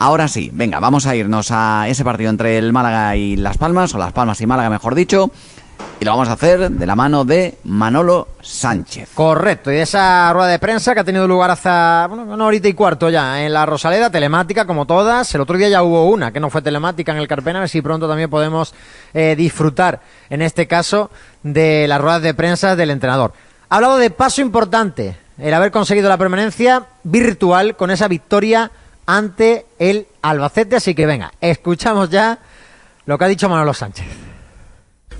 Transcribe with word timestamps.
Ahora 0.00 0.28
sí, 0.28 0.48
venga, 0.54 0.78
vamos 0.78 1.06
a 1.06 1.16
irnos 1.16 1.50
a 1.50 1.88
ese 1.88 2.04
partido 2.04 2.30
entre 2.30 2.56
el 2.56 2.72
Málaga 2.72 3.16
y 3.16 3.34
Las 3.34 3.58
Palmas, 3.58 3.92
o 3.96 3.98
Las 3.98 4.12
Palmas 4.12 4.40
y 4.40 4.46
Málaga, 4.46 4.70
mejor 4.70 4.94
dicho. 4.94 5.32
Y 5.98 6.04
lo 6.04 6.12
vamos 6.12 6.28
a 6.28 6.34
hacer 6.34 6.70
de 6.70 6.86
la 6.86 6.94
mano 6.94 7.24
de 7.24 7.58
Manolo 7.64 8.28
Sánchez. 8.40 9.08
Correcto, 9.12 9.72
y 9.72 9.78
esa 9.78 10.32
rueda 10.32 10.50
de 10.50 10.60
prensa 10.60 10.94
que 10.94 11.00
ha 11.00 11.04
tenido 11.04 11.26
lugar 11.26 11.50
hace 11.50 11.68
bueno, 12.08 12.32
una 12.32 12.46
horita 12.46 12.68
y 12.68 12.74
cuarto 12.74 13.10
ya 13.10 13.44
en 13.44 13.52
la 13.52 13.66
Rosaleda, 13.66 14.08
telemática 14.08 14.66
como 14.66 14.86
todas. 14.86 15.34
El 15.34 15.40
otro 15.40 15.58
día 15.58 15.68
ya 15.68 15.82
hubo 15.82 16.08
una 16.08 16.30
que 16.30 16.38
no 16.38 16.48
fue 16.48 16.62
telemática 16.62 17.10
en 17.10 17.18
el 17.18 17.26
Carpena, 17.26 17.58
a 17.58 17.62
ver 17.62 17.68
si 17.68 17.82
pronto 17.82 18.06
también 18.06 18.30
podemos 18.30 18.74
eh, 19.14 19.34
disfrutar, 19.36 20.00
en 20.30 20.42
este 20.42 20.68
caso, 20.68 21.10
de 21.42 21.88
las 21.88 22.00
ruedas 22.00 22.22
de 22.22 22.34
prensa 22.34 22.76
del 22.76 22.90
entrenador. 22.90 23.32
Ha 23.68 23.74
hablado 23.74 23.96
de 23.96 24.10
paso 24.10 24.42
importante, 24.42 25.16
el 25.38 25.52
haber 25.52 25.72
conseguido 25.72 26.08
la 26.08 26.18
permanencia 26.18 26.86
virtual 27.02 27.74
con 27.74 27.90
esa 27.90 28.06
victoria 28.06 28.70
ante 29.08 29.64
el 29.78 30.06
Albacete. 30.20 30.76
Así 30.76 30.94
que 30.94 31.06
venga, 31.06 31.32
escuchamos 31.40 32.10
ya 32.10 32.38
lo 33.06 33.18
que 33.18 33.24
ha 33.24 33.28
dicho 33.28 33.48
Manolo 33.48 33.72
Sánchez. 33.72 34.06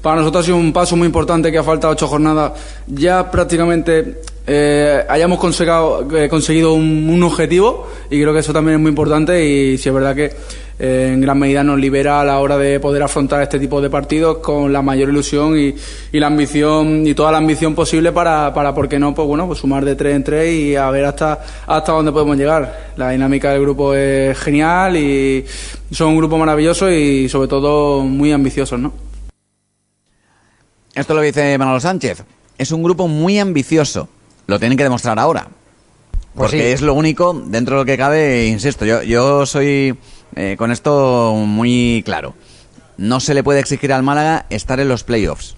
Para 0.03 0.17
nosotros 0.17 0.45
ha 0.45 0.47
sido 0.47 0.59
un 0.59 0.73
paso 0.73 0.95
muy 0.95 1.07
importante 1.07 1.51
que 1.51 1.59
ha 1.59 1.65
faltado 1.65 1.95
ocho 1.95 2.07
jornadas. 2.07 2.53
Ya 2.87 3.31
prácticamente 3.31 4.21
eh, 4.47 5.05
hayamos 5.09 5.41
conseguido, 5.41 6.07
eh, 6.17 6.29
conseguido 6.29 6.75
un, 6.75 7.23
objetivo 7.23 7.89
y 8.11 8.21
creo 8.21 8.33
que 8.33 8.41
eso 8.41 8.53
también 8.53 8.77
es 8.77 8.81
muy 8.81 8.91
importante 8.91 9.45
y 9.45 9.79
si 9.79 9.89
es 9.89 9.95
verdad 9.95 10.15
que 10.15 10.37
en 10.79 11.21
gran 11.21 11.39
medida 11.39 11.65
nos 11.65 11.79
libera 11.79 12.21
a 12.21 12.25
la 12.25 12.39
hora 12.39 12.57
de 12.57 12.79
poder 12.79 13.03
afrontar 13.03 13.43
este 13.43 13.59
tipo 13.59 13.81
de 13.81 13.91
partidos 13.91 14.39
con 14.39 14.73
la 14.73 14.81
mayor 14.81 15.09
ilusión 15.09 15.59
y, 15.59 15.75
y 16.13 16.21
la 16.21 16.29
ambición 16.29 17.07
y 17.07 17.15
toda 17.15 17.33
la 17.33 17.39
ambición 17.39 17.75
posible 17.75 18.13
para, 18.13 18.55
para 18.55 18.75
¿por 18.75 18.89
qué 18.89 18.99
no? 18.99 19.15
Pues 19.15 19.27
bueno, 19.27 19.47
pues 19.47 19.59
sumar 19.59 19.85
de 19.85 19.97
tres 19.97 20.15
en 20.15 20.23
tres 20.23 20.55
y 20.55 20.77
a 20.77 20.89
ver 20.91 21.05
hasta, 21.05 21.41
hasta 21.67 21.93
dónde 21.93 22.13
podemos 22.13 22.37
llegar. 22.37 22.93
La 22.97 23.11
dinámica 23.11 23.51
del 23.51 23.63
grupo 23.63 23.95
es 23.95 24.39
genial 24.39 24.97
y 24.97 25.45
son 25.91 26.09
un 26.09 26.19
grupo 26.19 26.39
maravilloso 26.39 26.91
y 26.91 27.29
sobre 27.29 27.49
todo 27.49 28.03
muy 28.03 28.31
ambiciosos, 28.33 28.79
¿no? 28.79 28.93
Esto 30.95 31.15
lo 31.15 31.21
dice 31.21 31.57
Manolo 31.59 31.81
Sánchez. 31.81 32.25
Es 32.57 32.73
un 32.73 32.83
grupo 32.83 33.09
muy 33.09 33.39
ambicioso. 33.39 34.09
Lo 34.47 34.59
tienen 34.59 34.77
que 34.77 34.85
demostrar 34.85 35.19
ahora. 35.19 35.49
Pues 36.39 36.53
porque 36.53 36.73
es 36.73 36.83
lo 36.83 36.95
único, 36.95 37.35
dentro 37.35 37.75
de 37.75 37.83
lo 37.83 37.85
que 37.85 37.99
cabe, 37.99 38.47
insisto, 38.47 38.85
yo, 38.85 39.03
yo 39.03 39.45
soy 39.45 39.99
eh, 40.37 40.55
con 40.57 40.71
esto 40.71 41.35
muy 41.35 42.03
claro. 42.05 42.35
No 42.97 43.19
se 43.19 43.35
le 43.35 43.43
puede 43.43 43.59
exigir 43.59 43.93
al 43.93 44.05
Málaga 44.05 44.47
estar 44.49 44.79
en 44.79 44.89
los 44.89 45.03
playoffs. 45.03 45.57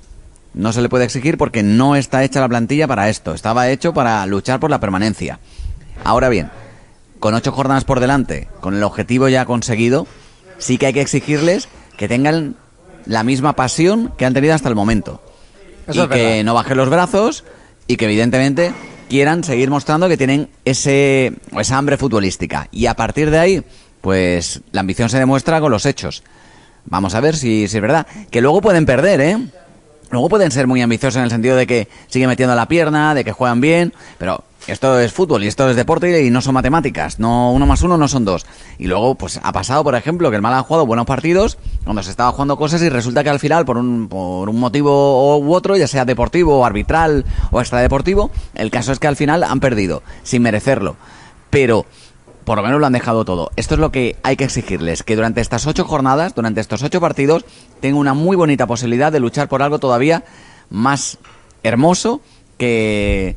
No 0.55 0.73
se 0.73 0.81
le 0.81 0.89
puede 0.89 1.05
exigir 1.05 1.37
porque 1.37 1.63
no 1.63 1.97
está 1.97 2.25
hecha 2.25 2.41
la 2.41 2.49
plantilla 2.49 2.89
para 2.89 3.11
esto. 3.11 3.35
Estaba 3.35 3.69
hecho 3.69 3.93
para 3.93 4.25
luchar 4.25 4.59
por 4.59 4.71
la 4.71 4.81
permanencia. 4.81 5.39
Ahora 6.03 6.31
bien, 6.31 6.51
con 7.19 7.35
ocho 7.35 7.53
jornadas 7.53 7.85
por 7.85 8.01
delante, 8.01 8.49
con 8.61 8.75
el 8.75 8.83
objetivo 8.83 9.29
ya 9.29 9.45
conseguido, 9.45 10.07
sí 10.57 10.79
que 10.79 10.87
hay 10.87 10.93
que 10.95 11.03
exigirles 11.03 11.69
que 11.99 12.09
tengan 12.09 12.57
la 13.05 13.23
misma 13.23 13.55
pasión 13.55 14.15
que 14.17 14.25
han 14.25 14.33
tenido 14.33 14.55
hasta 14.55 14.71
el 14.71 14.75
momento 14.75 15.23
y 15.93 16.09
que 16.09 16.43
no 16.43 16.55
bajen 16.55 16.79
los 16.79 16.89
brazos 16.89 17.45
y 17.87 17.97
que 17.97 18.07
evidentemente 18.07 18.73
quieran 19.11 19.45
seguir 19.45 19.69
mostrando 19.69 20.09
que 20.09 20.17
tienen 20.17 20.49
ese, 20.65 21.35
esa 21.59 21.77
hambre 21.77 21.99
futbolística. 21.99 22.69
Y 22.71 22.87
a 22.87 22.95
partir 22.95 23.31
de 23.31 23.39
ahí, 23.39 23.63
pues 24.01 24.63
la 24.73 24.81
ambición 24.81 25.11
se 25.11 25.19
demuestra 25.19 25.61
con 25.61 25.71
los 25.71 25.85
hechos. 25.85 26.23
Vamos 26.87 27.15
a 27.15 27.21
ver 27.21 27.37
si, 27.37 27.69
si 27.69 27.77
es 27.77 27.83
verdad. 27.83 28.07
Que 28.31 28.41
luego 28.41 28.63
pueden 28.63 28.87
perder, 28.87 29.21
¿eh? 29.21 29.37
Luego 30.11 30.29
pueden 30.29 30.51
ser 30.51 30.67
muy 30.67 30.81
ambiciosos 30.81 31.19
en 31.19 31.25
el 31.25 31.31
sentido 31.31 31.57
de 31.57 31.67
que 31.67 31.89
siguen 32.07 32.29
metiendo 32.29 32.55
la 32.55 32.67
pierna, 32.67 33.15
de 33.15 33.25
que 33.25 33.33
juegan 33.33 33.61
bien, 33.61 33.93
pero 34.17 34.45
esto 34.67 34.99
es 35.01 35.13
fútbol 35.13 35.43
y 35.45 35.47
esto 35.47 35.69
es 35.69 35.77
deporte 35.77 36.25
y 36.25 36.31
no 36.31 36.43
son 36.43 36.55
matemáticas. 36.55 37.19
No 37.19 37.53
uno 37.53 37.67
más 37.67 37.83
uno 37.83 37.97
no 37.97 38.09
son 38.09 38.25
dos. 38.25 38.47
Y 38.79 38.87
luego, 38.87 39.15
pues 39.15 39.41
ha 39.43 39.53
pasado, 39.53 39.83
por 39.83 39.95
ejemplo, 39.95 40.31
que 40.31 40.37
el 40.37 40.43
Málaga 40.43 40.61
ha 40.61 40.65
jugado 40.65 40.87
buenos 40.87 41.07
partidos 41.07 41.59
cuando 41.85 42.03
se 42.03 42.11
estaba 42.11 42.33
jugando 42.33 42.57
cosas 42.57 42.83
y 42.83 42.89
resulta 42.89 43.25
que 43.25 43.31
al 43.31 43.41
final, 43.41 43.65
por 43.65 43.79
un, 43.79 44.09
por 44.09 44.49
un 44.49 44.61
motivo 44.61 45.39
u 45.39 45.55
otro, 45.55 45.77
ya 45.77 45.87
sea 45.87 46.05
deportivo, 46.05 46.65
arbitral 46.65 47.25
o 47.51 47.61
extradeportivo, 47.61 48.31
el 48.55 48.71
caso 48.71 48.93
es 48.93 48.99
que 48.99 49.07
al 49.07 49.17
final 49.17 49.45
han 49.45 49.61
perdido, 49.61 50.03
sin 50.23 50.43
merecerlo. 50.43 50.97
Pero 51.49 51.87
por 52.45 52.57
lo 52.57 52.63
menos 52.63 52.81
lo 52.81 52.87
han 52.87 52.93
dejado 52.93 53.25
todo. 53.25 53.51
Esto 53.57 53.75
es 53.75 53.81
lo 53.81 53.93
que 53.93 54.17
hay 54.23 54.37
que 54.37 54.45
exigirles, 54.45 55.03
que 55.03 55.17
durante 55.17 55.41
estas 55.41 55.67
ocho 55.67 55.85
jornadas, 55.85 56.35
durante 56.35 56.61
estos 56.61 56.83
ocho 56.83 57.01
partidos, 57.01 57.45
tengan 57.81 57.99
una 57.99 58.15
muy 58.15 58.37
bonita 58.37 58.67
posibilidad 58.67 59.13
de 59.13 59.21
luchar 59.21 59.49
por 59.49 59.63
algo 59.63 59.79
todavía 59.79 60.25
más 60.69 61.19
hermoso 61.63 62.21
que, 62.59 63.37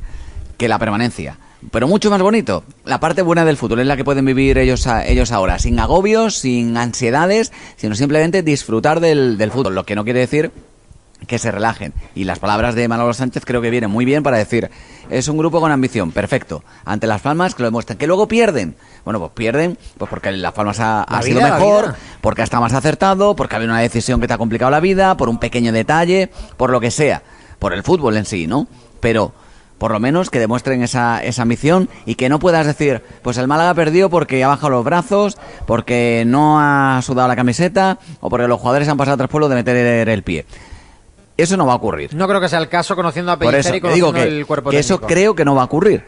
que 0.63 0.69
la 0.69 0.79
permanencia. 0.79 1.37
Pero 1.71 1.89
mucho 1.89 2.09
más 2.09 2.21
bonito. 2.21 2.63
La 2.85 3.01
parte 3.01 3.21
buena 3.21 3.43
del 3.43 3.57
fútbol 3.57 3.81
es 3.81 3.85
la 3.85 3.97
que 3.97 4.05
pueden 4.05 4.23
vivir 4.23 4.57
ellos, 4.57 4.87
ellos 5.05 5.33
ahora, 5.33 5.59
sin 5.59 5.77
agobios, 5.77 6.37
sin 6.37 6.77
ansiedades, 6.77 7.51
sino 7.75 7.95
simplemente 7.95 8.43
disfrutar 8.43 9.01
del, 9.01 9.37
del 9.37 9.51
fútbol. 9.51 9.75
Lo 9.75 9.85
que 9.85 9.93
no 9.93 10.05
quiere 10.05 10.21
decir 10.21 10.51
que 11.27 11.37
se 11.37 11.51
relajen. 11.51 11.93
Y 12.15 12.23
las 12.23 12.39
palabras 12.39 12.75
de 12.75 12.87
Manolo 12.87 13.13
Sánchez 13.13 13.43
creo 13.45 13.61
que 13.61 13.71
vienen 13.71 13.91
muy 13.91 14.05
bien 14.05 14.23
para 14.23 14.37
decir, 14.37 14.71
es 15.09 15.27
un 15.27 15.37
grupo 15.37 15.59
con 15.59 15.69
ambición, 15.69 16.13
perfecto. 16.13 16.63
Ante 16.85 17.07
Las 17.07 17.19
Palmas 17.19 17.55
que 17.55 17.63
lo 17.63 17.67
demuestran, 17.67 17.97
que 17.97 18.07
luego 18.07 18.29
pierden. 18.29 18.77
Bueno, 19.03 19.19
pues 19.19 19.33
pierden 19.33 19.77
pues 19.97 20.09
porque 20.09 20.31
Las 20.31 20.53
Palmas 20.53 20.77
ha, 20.79 21.05
sido 21.23 21.41
mejor, 21.41 21.95
porque 22.21 22.41
está 22.41 22.61
más 22.61 22.71
acertado, 22.71 23.35
porque 23.35 23.55
ha 23.55 23.57
habido 23.57 23.73
una 23.73 23.81
decisión 23.81 24.21
que 24.21 24.29
te 24.29 24.33
ha 24.33 24.37
complicado 24.37 24.71
la 24.71 24.79
vida, 24.79 25.17
por 25.17 25.27
un 25.27 25.39
pequeño 25.39 25.73
detalle, 25.73 26.29
por 26.55 26.69
lo 26.69 26.79
que 26.79 26.89
sea, 26.89 27.21
por 27.59 27.73
el 27.73 27.83
fútbol 27.83 28.15
en 28.15 28.23
sí, 28.23 28.47
¿no? 28.47 28.67
Pero 29.01 29.33
por 29.83 29.91
lo 29.91 29.99
menos 29.99 30.29
que 30.29 30.39
demuestren 30.39 30.81
esa, 30.81 31.21
esa 31.21 31.41
ambición 31.41 31.89
y 32.05 32.15
que 32.15 32.29
no 32.29 32.39
puedas 32.39 32.65
decir, 32.65 33.01
pues 33.21 33.37
el 33.37 33.49
Málaga 33.49 33.73
perdió 33.73 34.09
porque 34.09 34.41
ha 34.41 34.47
bajado 34.47 34.69
los 34.69 34.85
brazos, 34.85 35.37
porque 35.67 36.23
no 36.25 36.57
ha 36.61 37.01
sudado 37.01 37.27
la 37.27 37.35
camiseta 37.35 37.99
o 38.21 38.29
porque 38.29 38.47
los 38.47 38.61
jugadores 38.61 38.87
han 38.87 38.95
pasado 38.95 39.17
tras 39.17 39.29
pueblo 39.29 39.49
de 39.49 39.55
meter 39.55 40.07
el 40.07 40.23
pie. 40.23 40.45
Eso 41.35 41.57
no 41.57 41.65
va 41.65 41.73
a 41.73 41.75
ocurrir. 41.75 42.15
No 42.15 42.29
creo 42.29 42.39
que 42.39 42.47
sea 42.47 42.59
el 42.59 42.69
caso 42.69 42.95
conociendo 42.95 43.33
a 43.33 43.37
Pellicer 43.37 43.75
y 43.75 43.81
conociendo 43.81 44.13
que, 44.13 44.23
el 44.23 44.45
cuerpo 44.45 44.69
que 44.69 44.79
eso 44.79 45.01
creo 45.01 45.35
que 45.35 45.43
no 45.43 45.53
va 45.53 45.63
a 45.63 45.65
ocurrir. 45.65 46.05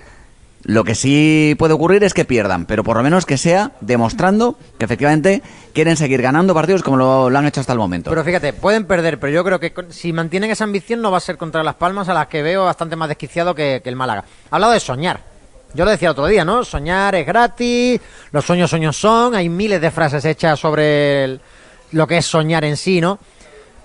Lo 0.67 0.83
que 0.83 0.95
sí 0.95 1.55
puede 1.59 1.75
ocurrir 1.75 2.03
es 2.03 2.15
que 2.15 2.25
pierdan, 2.25 2.65
pero 2.65 2.83
por 2.83 2.97
lo 2.97 3.03
menos 3.03 3.27
que 3.27 3.37
sea 3.37 3.73
demostrando 3.81 4.57
que 4.79 4.85
efectivamente 4.85 5.43
quieren 5.73 5.95
seguir 5.95 6.23
ganando 6.23 6.55
partidos 6.55 6.81
como 6.81 6.97
lo, 6.97 7.27
han 7.27 7.45
hecho 7.45 7.61
hasta 7.61 7.73
el 7.73 7.77
momento. 7.77 8.09
Pero 8.09 8.23
fíjate, 8.23 8.51
pueden 8.51 8.85
perder, 8.85 9.19
pero 9.19 9.31
yo 9.31 9.43
creo 9.43 9.59
que 9.59 9.71
si 9.89 10.11
mantienen 10.11 10.49
esa 10.49 10.63
ambición 10.63 11.03
no 11.03 11.11
va 11.11 11.17
a 11.17 11.21
ser 11.21 11.37
contra 11.37 11.63
las 11.63 11.75
Palmas, 11.75 12.09
a 12.09 12.15
las 12.15 12.25
que 12.27 12.41
veo 12.41 12.65
bastante 12.65 12.95
más 12.95 13.09
desquiciado 13.09 13.53
que, 13.53 13.79
el 13.85 13.95
Málaga. 13.95 14.25
Ha 14.49 14.55
hablado 14.55 14.73
de 14.73 14.79
soñar. 14.79 15.19
Yo 15.75 15.85
lo 15.85 15.91
decía 15.91 16.09
otro 16.09 16.25
día, 16.25 16.43
¿no? 16.43 16.63
Soñar 16.63 17.13
es 17.13 17.27
gratis, 17.27 18.01
los 18.31 18.43
sueños 18.43 18.71
sueños 18.71 18.97
son, 18.97 19.35
hay 19.35 19.49
miles 19.49 19.79
de 19.79 19.91
frases 19.91 20.25
hechas 20.25 20.59
sobre 20.59 21.39
lo 21.91 22.07
que 22.07 22.17
es 22.17 22.25
soñar 22.25 22.65
en 22.65 22.75
sí, 22.75 23.01
¿no? 23.01 23.19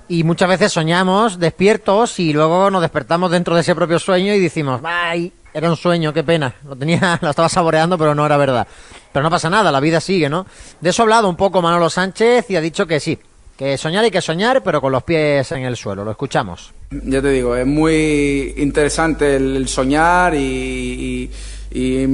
y 0.09 0.25
muchas 0.25 0.49
veces 0.49 0.73
soñamos 0.73 1.39
despiertos 1.39 2.19
y 2.19 2.33
luego 2.33 2.69
nos 2.69 2.83
despertamos 2.83 3.31
dentro 3.31 3.55
de 3.55 3.61
ese 3.61 3.77
propio 3.77 4.01
sueño 4.01 4.35
y 4.35 4.41
decimos, 4.41 4.81
¡ay! 4.83 5.33
Era 5.53 5.69
un 5.69 5.77
sueño, 5.77 6.13
qué 6.13 6.23
pena. 6.23 6.55
Lo 6.67 6.77
tenía, 6.77 7.19
lo 7.23 7.31
estaba 7.31 7.49
saboreando, 7.49 7.99
pero 7.99 8.15
no 8.15 8.25
era 8.25 8.37
verdad. 8.37 8.67
Pero 9.13 9.23
no 9.23 9.31
pasa 9.31 9.51
nada, 9.51 9.73
la 9.73 9.81
vida 9.81 10.01
sigue, 10.01 10.29
¿no? 10.29 10.47
De 10.81 10.91
eso 10.91 11.03
ha 11.03 11.05
hablado 11.05 11.29
un 11.29 11.37
poco 11.37 11.61
Manolo 11.61 11.91
Sánchez 11.91 12.49
y 12.51 12.57
ha 12.57 12.61
dicho 12.61 12.87
que 12.87 13.01
sí, 13.01 13.19
que 13.57 13.77
soñar 13.77 14.05
hay 14.05 14.11
que 14.11 14.23
soñar, 14.23 14.63
pero 14.63 14.81
con 14.81 14.93
los 14.93 15.03
pies 15.03 15.51
en 15.53 15.65
el 15.65 15.77
suelo. 15.77 16.05
Lo 16.05 16.13
escuchamos. 16.13 16.73
Ya 16.91 17.21
te 17.21 17.31
digo, 17.31 17.57
es 17.57 17.67
muy 17.67 18.55
interesante 18.57 19.37
el, 19.37 19.69
soñar 19.69 20.35
y, 20.35 21.31
y, 21.71 22.07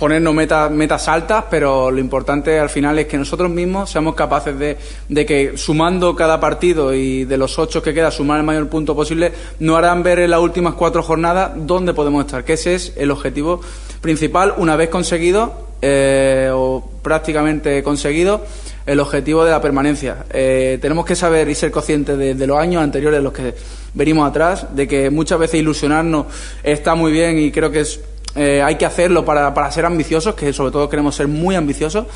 ponernos 0.00 0.34
metas, 0.34 0.70
metas 0.70 1.06
altas, 1.08 1.44
pero 1.50 1.90
lo 1.90 2.00
importante 2.00 2.58
al 2.58 2.70
final 2.70 2.98
es 2.98 3.06
que 3.06 3.18
nosotros 3.18 3.50
mismos 3.50 3.90
seamos 3.90 4.14
capaces 4.14 4.58
de, 4.58 4.78
de, 5.10 5.26
que 5.26 5.58
sumando 5.58 6.16
cada 6.16 6.40
partido 6.40 6.94
y 6.94 7.26
de 7.26 7.36
los 7.36 7.58
ocho 7.58 7.82
que 7.82 7.92
queda, 7.92 8.10
sumar 8.10 8.38
el 8.38 8.46
mayor 8.46 8.68
punto 8.68 8.96
posible, 8.96 9.30
nos 9.58 9.76
harán 9.76 10.02
ver 10.02 10.20
en 10.20 10.30
las 10.30 10.40
últimas 10.40 10.72
cuatro 10.72 11.02
jornadas 11.02 11.52
dónde 11.54 11.92
podemos 11.92 12.24
estar, 12.24 12.44
que 12.44 12.54
ese 12.54 12.74
es 12.74 12.94
el 12.96 13.10
objetivo 13.10 13.60
principal 14.00 14.54
una 14.56 14.74
vez 14.74 14.88
conseguido 14.88 15.68
eh, 15.82 16.50
o 16.50 16.82
prácticamente 17.02 17.82
conseguido 17.82 18.40
el 18.86 19.00
objetivo 19.00 19.44
de 19.44 19.50
la 19.50 19.60
permanencia. 19.60 20.24
Eh, 20.32 20.78
tenemos 20.80 21.04
que 21.04 21.14
saber 21.14 21.46
y 21.50 21.54
ser 21.54 21.70
conscientes 21.70 22.16
de, 22.16 22.34
de 22.34 22.46
los 22.46 22.58
años 22.58 22.82
anteriores, 22.82 23.22
los 23.22 23.34
que 23.34 23.54
venimos 23.92 24.26
atrás, 24.26 24.74
de 24.74 24.88
que 24.88 25.10
muchas 25.10 25.38
veces 25.38 25.60
ilusionarnos 25.60 26.24
está 26.62 26.94
muy 26.94 27.12
bien 27.12 27.38
y 27.38 27.52
creo 27.52 27.70
que 27.70 27.80
es 27.80 28.00
eh, 28.34 28.62
hay 28.62 28.76
que 28.76 28.86
hacerlo 28.86 29.24
para, 29.24 29.52
para 29.54 29.70
ser 29.70 29.84
ambiciosos, 29.84 30.34
que 30.34 30.52
sobre 30.52 30.70
todo 30.70 30.88
queremos 30.88 31.14
ser 31.14 31.28
muy 31.28 31.54
ambiciosos, 31.54 32.06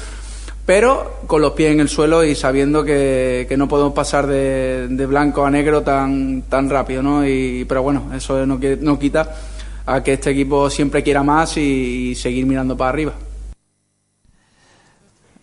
pero 0.66 1.20
con 1.26 1.42
los 1.42 1.52
pies 1.52 1.72
en 1.72 1.80
el 1.80 1.88
suelo 1.88 2.24
y 2.24 2.34
sabiendo 2.34 2.84
que, 2.84 3.52
no 3.56 3.68
podemos 3.68 3.92
pasar 3.92 4.26
de, 4.26 5.06
blanco 5.06 5.44
a 5.44 5.50
negro 5.50 5.82
tan, 5.82 6.42
tan 6.42 6.70
rápido, 6.70 7.02
¿no? 7.02 7.26
Y, 7.26 7.64
pero 7.68 7.82
bueno, 7.82 8.10
eso 8.14 8.46
no, 8.46 8.58
no 8.80 8.98
quita 8.98 9.34
a 9.86 10.02
que 10.02 10.14
este 10.14 10.30
equipo 10.30 10.70
siempre 10.70 11.02
quiera 11.02 11.22
más 11.22 11.56
y, 11.56 12.14
seguir 12.14 12.46
mirando 12.46 12.76
para 12.76 12.90
arriba. 12.90 13.12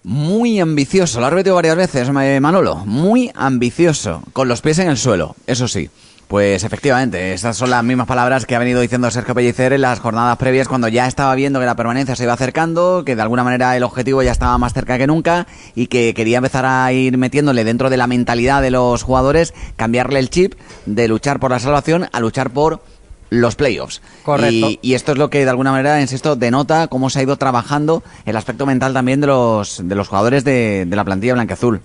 Muy 0.03 0.59
ambicioso, 0.59 1.19
lo 1.19 1.27
ha 1.27 1.29
repetido 1.29 1.53
varias 1.53 1.75
veces 1.75 2.09
Manolo, 2.09 2.77
muy 2.87 3.31
ambicioso, 3.35 4.23
con 4.33 4.47
los 4.47 4.61
pies 4.61 4.79
en 4.79 4.89
el 4.89 4.97
suelo, 4.97 5.35
eso 5.45 5.67
sí 5.67 5.91
Pues 6.31 6.63
efectivamente, 6.63 7.33
esas 7.33 7.57
son 7.57 7.71
las 7.71 7.83
mismas 7.83 8.07
palabras 8.07 8.45
que 8.45 8.55
ha 8.55 8.59
venido 8.59 8.79
diciendo 8.79 9.11
Sergio 9.11 9.35
Pellicer 9.35 9.73
en 9.73 9.81
las 9.81 9.99
jornadas 9.99 10.37
previas 10.37 10.69
cuando 10.69 10.87
ya 10.87 11.05
estaba 11.05 11.35
viendo 11.35 11.59
que 11.59 11.65
la 11.65 11.75
permanencia 11.75 12.15
se 12.15 12.23
iba 12.23 12.31
acercando, 12.31 13.03
que 13.05 13.17
de 13.17 13.21
alguna 13.21 13.43
manera 13.43 13.75
el 13.75 13.83
objetivo 13.83 14.23
ya 14.23 14.31
estaba 14.31 14.57
más 14.57 14.71
cerca 14.71 14.97
que 14.97 15.07
nunca 15.07 15.45
y 15.75 15.87
que 15.87 16.13
quería 16.13 16.37
empezar 16.37 16.65
a 16.65 16.89
ir 16.93 17.17
metiéndole 17.17 17.65
dentro 17.65 17.89
de 17.89 17.97
la 17.97 18.07
mentalidad 18.07 18.61
de 18.61 18.71
los 18.71 19.03
jugadores, 19.03 19.53
cambiarle 19.75 20.19
el 20.19 20.29
chip 20.29 20.53
de 20.85 21.09
luchar 21.09 21.41
por 21.41 21.51
la 21.51 21.59
salvación 21.59 22.07
a 22.13 22.21
luchar 22.21 22.51
por 22.51 22.81
los 23.29 23.57
playoffs. 23.57 24.01
Correcto. 24.23 24.69
Y, 24.81 24.93
esto 24.93 25.11
es 25.11 25.17
lo 25.17 25.29
que 25.29 25.43
de 25.43 25.49
alguna 25.49 25.71
manera, 25.71 25.99
insisto, 25.99 26.37
denota 26.37 26.87
cómo 26.87 27.09
se 27.09 27.19
ha 27.19 27.23
ido 27.23 27.35
trabajando 27.35 28.03
el 28.25 28.37
aspecto 28.37 28.65
mental 28.65 28.93
también 28.93 29.19
de 29.19 29.27
los, 29.27 29.81
de 29.83 29.95
los 29.95 30.07
jugadores 30.07 30.45
de, 30.45 30.85
de 30.87 30.95
la 30.95 31.03
plantilla 31.03 31.33
blanqueazul. 31.33 31.81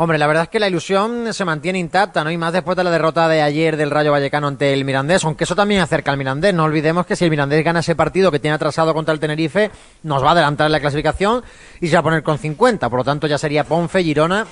Hombre, 0.00 0.16
la 0.16 0.28
verdad 0.28 0.44
es 0.44 0.48
que 0.48 0.60
la 0.60 0.68
ilusión 0.68 1.34
se 1.34 1.44
mantiene 1.44 1.80
intacta, 1.80 2.22
¿no? 2.22 2.30
Y 2.30 2.36
más 2.36 2.52
después 2.52 2.76
de 2.76 2.84
la 2.84 2.90
derrota 2.92 3.26
de 3.26 3.42
ayer 3.42 3.76
del 3.76 3.90
Rayo 3.90 4.12
Vallecano 4.12 4.46
ante 4.46 4.72
el 4.72 4.84
Mirandés, 4.84 5.24
aunque 5.24 5.42
eso 5.42 5.56
también 5.56 5.80
acerca 5.80 6.12
al 6.12 6.16
Mirandés. 6.16 6.54
No 6.54 6.62
olvidemos 6.62 7.04
que 7.04 7.16
si 7.16 7.24
el 7.24 7.30
Mirandés 7.30 7.64
gana 7.64 7.80
ese 7.80 7.96
partido 7.96 8.30
que 8.30 8.38
tiene 8.38 8.54
atrasado 8.54 8.94
contra 8.94 9.12
el 9.12 9.18
Tenerife, 9.18 9.72
nos 10.04 10.22
va 10.22 10.28
a 10.28 10.32
adelantar 10.32 10.70
la 10.70 10.78
clasificación 10.78 11.42
y 11.80 11.88
se 11.88 11.94
va 11.94 11.98
a 11.98 12.02
poner 12.04 12.22
con 12.22 12.38
50. 12.38 12.88
Por 12.88 13.00
lo 13.00 13.04
tanto, 13.04 13.26
ya 13.26 13.38
sería 13.38 13.64
Ponfe, 13.64 14.04
Girona 14.04 14.46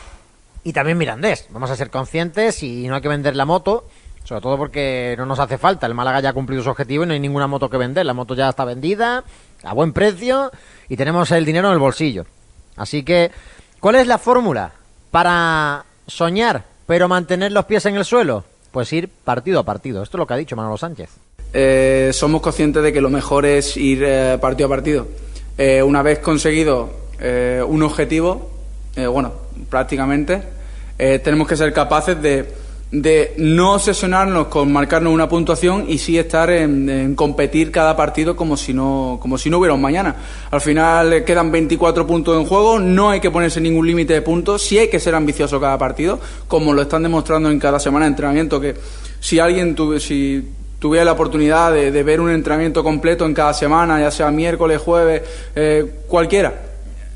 y 0.64 0.72
también 0.72 0.98
Mirandés. 0.98 1.46
Vamos 1.50 1.70
a 1.70 1.76
ser 1.76 1.90
conscientes 1.90 2.64
y 2.64 2.88
no 2.88 2.96
hay 2.96 3.00
que 3.00 3.08
vender 3.08 3.36
la 3.36 3.44
moto, 3.44 3.86
sobre 4.24 4.40
todo 4.40 4.58
porque 4.58 5.14
no 5.16 5.26
nos 5.26 5.38
hace 5.38 5.58
falta. 5.58 5.86
El 5.86 5.94
Málaga 5.94 6.18
ya 6.18 6.30
ha 6.30 6.32
cumplido 6.32 6.64
su 6.64 6.70
objetivo 6.70 7.04
y 7.04 7.06
no 7.06 7.12
hay 7.12 7.20
ninguna 7.20 7.46
moto 7.46 7.70
que 7.70 7.76
vender. 7.76 8.04
La 8.04 8.14
moto 8.14 8.34
ya 8.34 8.48
está 8.48 8.64
vendida 8.64 9.22
a 9.62 9.72
buen 9.74 9.92
precio 9.92 10.50
y 10.88 10.96
tenemos 10.96 11.30
el 11.30 11.44
dinero 11.44 11.68
en 11.68 11.74
el 11.74 11.78
bolsillo. 11.78 12.26
Así 12.76 13.04
que, 13.04 13.30
¿cuál 13.78 13.94
es 13.94 14.08
la 14.08 14.18
fórmula 14.18 14.72
para 15.10 15.84
soñar, 16.06 16.64
pero 16.86 17.08
mantener 17.08 17.52
los 17.52 17.64
pies 17.64 17.86
en 17.86 17.96
el 17.96 18.04
suelo? 18.04 18.44
Pues 18.70 18.92
ir 18.92 19.08
partido 19.08 19.60
a 19.60 19.64
partido. 19.64 20.02
Esto 20.02 20.16
es 20.16 20.18
lo 20.18 20.26
que 20.26 20.34
ha 20.34 20.36
dicho 20.36 20.56
Manolo 20.56 20.76
Sánchez. 20.76 21.10
Eh, 21.52 22.10
somos 22.12 22.42
conscientes 22.42 22.82
de 22.82 22.92
que 22.92 23.00
lo 23.00 23.08
mejor 23.08 23.46
es 23.46 23.76
ir 23.76 24.02
eh, 24.04 24.38
partido 24.40 24.66
a 24.66 24.70
partido. 24.70 25.06
Eh, 25.56 25.82
una 25.82 26.02
vez 26.02 26.18
conseguido 26.18 26.90
eh, 27.18 27.62
un 27.66 27.82
objetivo, 27.82 28.50
bueno, 29.12 29.32
prácticamente, 29.68 30.42
tenemos 30.96 31.46
que 31.46 31.54
ser 31.54 31.70
capaces 31.74 32.20
de, 32.22 32.50
de 32.90 33.34
no 33.38 33.74
obsesionarnos 33.74 34.46
con 34.46 34.72
marcarnos 34.72 35.12
una 35.12 35.28
puntuación 35.28 35.86
y 35.88 35.98
sí 35.98 36.18
estar 36.18 36.50
en, 36.50 37.16
competir 37.16 37.72
cada 37.72 37.96
partido 37.96 38.36
como 38.36 38.56
si 38.56 38.72
no 38.72 39.18
como 39.20 39.38
si 39.38 39.50
no 39.50 39.58
hubiera 39.58 39.74
un 39.74 39.80
mañana. 39.80 40.14
Al 40.50 40.60
final 40.60 41.12
eh, 41.12 41.24
quedan 41.24 41.50
24 41.50 42.06
puntos 42.06 42.36
en 42.38 42.46
juego, 42.46 42.78
no 42.78 43.10
hay 43.10 43.20
que 43.20 43.30
ponerse 43.30 43.60
ningún 43.60 43.86
límite 43.86 44.14
de 44.14 44.22
puntos, 44.22 44.62
sí 44.62 44.78
hay 44.78 44.88
que 44.88 45.00
ser 45.00 45.14
ambicioso 45.14 45.60
cada 45.60 45.76
partido, 45.78 46.20
como 46.46 46.72
lo 46.72 46.82
están 46.82 47.02
demostrando 47.02 47.50
en 47.50 47.58
cada 47.58 47.80
semana 47.80 48.04
de 48.04 48.10
entrenamiento, 48.10 48.60
que 48.60 48.76
si 49.18 49.40
alguien 49.40 49.74
tuve, 49.74 49.98
si 49.98 50.48
tuviera 50.78 51.04
la 51.04 51.12
oportunidad 51.12 51.72
de, 51.72 51.90
de 51.90 52.02
ver 52.04 52.20
un 52.20 52.30
entrenamiento 52.30 52.84
completo 52.84 53.26
en 53.26 53.34
cada 53.34 53.52
semana, 53.52 53.98
ya 54.00 54.10
sea 54.12 54.30
miércoles, 54.30 54.80
jueves, 54.80 55.22
eh, 55.56 55.84
cualquiera, 56.06 56.54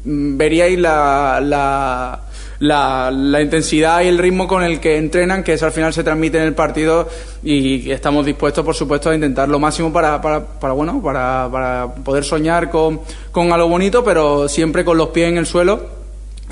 mm, 0.04 0.36
veríais 0.36 0.78
la, 0.78 1.40
la, 1.40 2.22
la, 2.60 3.10
la 3.10 3.40
intensidad 3.40 4.02
y 4.02 4.08
el 4.08 4.18
ritmo 4.18 4.46
con 4.46 4.62
el 4.62 4.80
que 4.80 4.98
entrenan, 4.98 5.42
que 5.42 5.54
eso 5.54 5.66
al 5.66 5.72
final 5.72 5.92
se 5.92 6.04
transmite 6.04 6.38
en 6.38 6.44
el 6.44 6.54
partido 6.54 7.08
y 7.42 7.90
estamos 7.90 8.24
dispuestos, 8.24 8.64
por 8.64 8.74
supuesto, 8.74 9.10
a 9.10 9.14
intentar 9.14 9.48
lo 9.48 9.58
máximo 9.58 9.92
para, 9.92 10.20
para, 10.20 10.44
para 10.44 10.74
bueno, 10.74 11.02
para, 11.02 11.48
para 11.50 11.94
poder 12.04 12.22
soñar 12.22 12.70
con, 12.70 13.00
con 13.32 13.52
algo 13.52 13.68
bonito, 13.68 14.04
pero 14.04 14.46
siempre 14.48 14.84
con 14.84 14.98
los 14.98 15.08
pies 15.08 15.30
en 15.30 15.38
el 15.38 15.46
suelo 15.46 16.00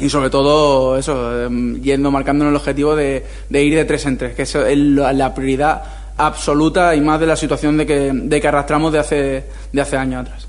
y 0.00 0.08
sobre 0.08 0.30
todo 0.30 0.96
eso, 0.96 1.46
eh, 1.46 1.48
yendo 1.82 2.10
marcándonos 2.10 2.52
el 2.52 2.56
objetivo 2.56 2.96
de, 2.96 3.24
ir 3.50 3.74
de 3.74 3.84
tres 3.84 4.06
en 4.06 4.16
tres, 4.16 4.34
que 4.34 4.42
es 4.42 4.54
la 4.54 5.34
prioridad 5.34 5.82
absoluta 6.16 6.94
y 6.94 7.00
más 7.00 7.20
de 7.20 7.26
la 7.26 7.36
situación 7.36 7.76
de 7.76 7.86
que, 7.86 8.10
de 8.12 8.40
que 8.40 8.48
arrastramos 8.48 8.92
de 8.92 8.98
hace, 8.98 9.44
de 9.72 9.80
hace 9.80 9.96
años 9.96 10.22
atrás. 10.22 10.47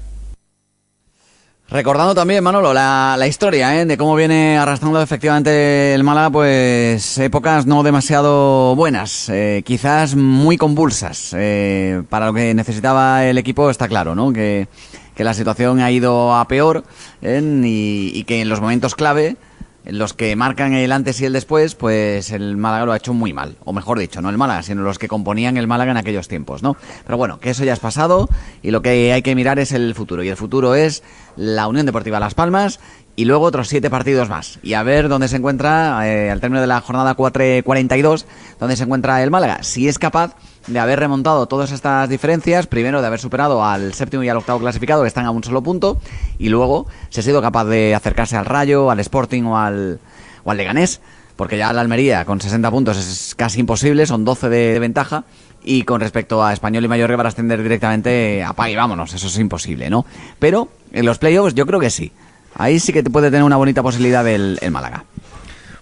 Recordando 1.71 2.15
también, 2.15 2.43
Manolo, 2.43 2.73
la, 2.73 3.15
la 3.15 3.27
historia 3.27 3.79
¿eh? 3.79 3.85
de 3.85 3.95
cómo 3.95 4.15
viene 4.15 4.57
arrastrando 4.57 4.99
efectivamente 5.03 5.93
el 5.93 6.03
Málaga, 6.03 6.31
pues 6.31 7.19
épocas 7.19 7.67
no 7.67 7.83
demasiado 7.83 8.75
buenas, 8.75 9.29
eh, 9.29 9.61
quizás 9.63 10.15
muy 10.15 10.57
convulsas. 10.57 11.35
Eh, 11.37 12.01
para 12.09 12.25
lo 12.25 12.33
que 12.33 12.55
necesitaba 12.55 13.23
el 13.25 13.37
equipo 13.37 13.69
está 13.69 13.87
claro, 13.87 14.15
¿no? 14.15 14.33
Que, 14.33 14.67
que 15.13 15.23
la 15.23 15.35
situación 15.35 15.79
ha 15.79 15.91
ido 15.91 16.33
a 16.33 16.47
peor 16.47 16.85
¿eh? 17.21 17.39
y, 17.63 18.23
que 18.23 18.41
en 18.41 18.49
los 18.49 18.61
momentos 18.61 18.95
clave, 18.95 19.37
los 19.85 20.13
que 20.13 20.35
marcan 20.35 20.73
el 20.73 20.91
antes 20.91 21.19
y 21.21 21.25
el 21.25 21.33
después, 21.33 21.75
pues 21.75 22.31
el 22.31 22.57
Málaga 22.57 22.85
lo 22.85 22.91
ha 22.91 22.97
hecho 22.97 23.13
muy 23.13 23.33
mal. 23.33 23.55
O 23.65 23.73
mejor 23.73 23.99
dicho, 23.99 24.21
no 24.21 24.29
el 24.29 24.37
Málaga, 24.37 24.63
sino 24.63 24.83
los 24.83 24.99
que 24.99 25.07
componían 25.07 25.57
el 25.57 25.67
Málaga 25.67 25.91
en 25.91 25.97
aquellos 25.97 26.27
tiempos, 26.27 26.63
¿no? 26.63 26.77
Pero 27.05 27.17
bueno, 27.17 27.39
que 27.39 27.49
eso 27.49 27.63
ya 27.63 27.73
es 27.73 27.79
pasado 27.79 28.29
y 28.61 28.71
lo 28.71 28.81
que 28.81 29.13
hay 29.13 29.21
que 29.21 29.35
mirar 29.35 29.59
es 29.59 29.71
el 29.71 29.95
futuro. 29.95 30.23
Y 30.23 30.29
el 30.29 30.37
futuro 30.37 30.75
es 30.75 31.03
la 31.35 31.67
Unión 31.67 31.85
Deportiva 31.85 32.19
Las 32.19 32.33
Palmas 32.33 32.79
y 33.15 33.25
luego 33.25 33.45
otros 33.45 33.67
siete 33.67 33.89
partidos 33.89 34.29
más. 34.29 34.59
Y 34.63 34.73
a 34.73 34.83
ver 34.83 35.09
dónde 35.09 35.27
se 35.27 35.37
encuentra, 35.37 36.07
eh, 36.07 36.29
al 36.29 36.39
término 36.39 36.61
de 36.61 36.67
la 36.67 36.81
jornada 36.81 37.15
4-42, 37.15 38.25
dónde 38.59 38.75
se 38.75 38.83
encuentra 38.83 39.21
el 39.23 39.31
Málaga. 39.31 39.63
Si 39.63 39.87
es 39.87 39.99
capaz 39.99 40.35
de 40.67 40.79
haber 40.79 40.99
remontado 40.99 41.47
todas 41.47 41.71
estas 41.71 42.09
diferencias, 42.09 42.67
primero 42.67 43.01
de 43.01 43.07
haber 43.07 43.19
superado 43.19 43.63
al 43.63 43.93
séptimo 43.93 44.23
y 44.23 44.29
al 44.29 44.37
octavo 44.37 44.59
clasificado, 44.59 45.01
que 45.01 45.07
están 45.07 45.25
a 45.25 45.31
un 45.31 45.43
solo 45.43 45.61
punto, 45.61 45.99
y 46.37 46.49
luego 46.49 46.87
si 47.09 47.19
ha 47.19 47.23
sido 47.23 47.41
capaz 47.41 47.65
de 47.65 47.95
acercarse 47.95 48.37
al 48.37 48.45
Rayo, 48.45 48.91
al 48.91 48.99
Sporting 48.99 49.43
o 49.43 49.57
al, 49.57 49.99
o 50.43 50.51
al 50.51 50.57
Leganés, 50.57 51.01
porque 51.35 51.57
ya 51.57 51.71
la 51.71 51.81
Almería 51.81 52.25
con 52.25 52.41
60 52.41 52.69
puntos 52.69 52.97
es 52.97 53.33
casi 53.35 53.61
imposible, 53.61 54.05
son 54.05 54.25
12 54.25 54.49
de, 54.49 54.79
ventaja, 54.79 55.23
y 55.63 55.83
con 55.83 56.01
respecto 56.01 56.43
a 56.43 56.53
Español 56.53 56.85
y 56.85 56.87
Mallorca 56.87 57.17
para 57.17 57.29
ascender 57.29 57.63
directamente 57.63 58.43
a 58.43 58.69
y 58.69 58.75
vámonos, 58.75 59.13
eso 59.13 59.27
es 59.27 59.37
imposible, 59.39 59.89
¿no? 59.89 60.05
Pero 60.39 60.69
en 60.91 61.05
los 61.05 61.17
playoffs 61.17 61.55
yo 61.55 61.65
creo 61.65 61.79
que 61.79 61.89
sí. 61.89 62.11
Ahí 62.55 62.79
sí 62.79 62.91
que 62.91 63.03
te 63.03 63.09
puede 63.09 63.29
tener 63.29 63.43
una 63.43 63.57
bonita 63.57 63.83
posibilidad 63.83 64.27
el 64.27 64.59
Málaga. 64.71 65.05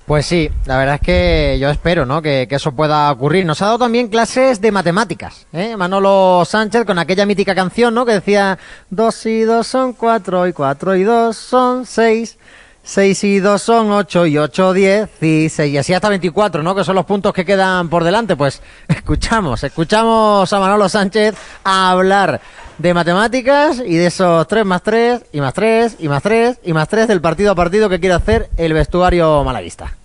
Pues 0.07 0.25
sí, 0.25 0.49
la 0.63 0.77
verdad 0.77 0.95
es 0.95 1.01
que 1.01 1.57
yo 1.59 1.69
espero, 1.69 2.05
¿no? 2.05 2.21
Que, 2.21 2.47
que 2.47 2.55
eso 2.55 2.71
pueda 2.71 3.11
ocurrir. 3.11 3.45
Nos 3.45 3.61
ha 3.61 3.65
dado 3.65 3.79
también 3.79 4.07
clases 4.07 4.61
de 4.61 4.71
matemáticas, 4.71 5.47
¿eh? 5.51 5.75
Manolo 5.75 6.45
Sánchez 6.45 6.85
con 6.85 6.97
aquella 6.97 7.25
mítica 7.25 7.53
canción, 7.53 7.93
¿no? 7.93 8.05
Que 8.05 8.13
decía 8.13 8.57
dos 8.89 9.25
y 9.25 9.41
dos 9.41 9.67
son 9.67 9.91
cuatro 9.91 10.47
y 10.47 10.53
cuatro 10.53 10.95
y 10.95 11.03
dos 11.03 11.35
son 11.35 11.85
seis. 11.85 12.37
Seis 12.83 13.21
y 13.25 13.41
dos 13.41 13.61
son 13.63 13.91
ocho 13.91 14.25
y 14.25 14.37
ocho 14.37 14.71
diez 14.71 15.09
y 15.21 15.49
seis 15.49 15.73
y 15.73 15.77
así 15.77 15.93
hasta 15.93 16.07
24, 16.07 16.63
¿no? 16.63 16.73
Que 16.73 16.85
son 16.85 16.95
los 16.95 17.03
puntos 17.03 17.33
que 17.33 17.43
quedan 17.43 17.89
por 17.89 18.05
delante. 18.05 18.37
Pues 18.37 18.61
escuchamos, 18.87 19.61
escuchamos 19.65 20.53
a 20.53 20.59
Manolo 20.61 20.87
Sánchez 20.87 21.35
hablar 21.65 22.39
de 22.77 22.93
matemáticas 22.93 23.81
y 23.85 23.95
de 23.95 24.07
esos 24.07 24.47
tres 24.47 24.65
más 24.65 24.83
tres 24.83 25.21
y 25.31 25.41
más 25.41 25.53
tres 25.53 25.95
y 25.99 26.07
más 26.07 26.21
tres 26.21 26.59
y 26.63 26.73
más 26.73 26.87
tres 26.87 27.07
del 27.07 27.21
partido 27.21 27.51
a 27.51 27.55
partido 27.55 27.89
que 27.89 27.99
quiere 27.99 28.15
hacer 28.15 28.49
el 28.57 28.73
vestuario 28.73 29.43
malaguista. 29.43 29.95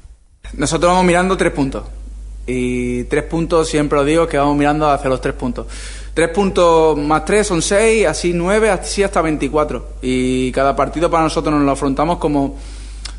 Nosotros 0.55 0.91
vamos 0.91 1.05
mirando 1.05 1.37
tres 1.37 1.53
puntos. 1.53 1.85
Y 2.47 3.05
tres 3.05 3.25
puntos, 3.25 3.69
siempre 3.69 3.99
os 3.99 4.07
digo 4.07 4.27
que 4.27 4.37
vamos 4.37 4.57
mirando 4.57 4.91
hacia 4.91 5.09
los 5.09 5.21
tres 5.21 5.35
puntos. 5.35 5.67
Tres 6.13 6.29
puntos 6.31 6.99
más 6.99 7.25
tres 7.25 7.47
son 7.47 7.63
seis, 7.63 8.07
así 8.07 8.33
nueve, 8.35 8.69
así 8.69 9.03
hasta 9.03 9.23
24. 9.23 9.87
Y 10.03 10.51
cada 10.53 10.75
partido 10.75 11.11
para 11.11 11.23
nosotros 11.25 11.55
nos 11.55 11.65
lo 11.65 11.71
afrontamos 11.71 12.19
como, 12.19 12.57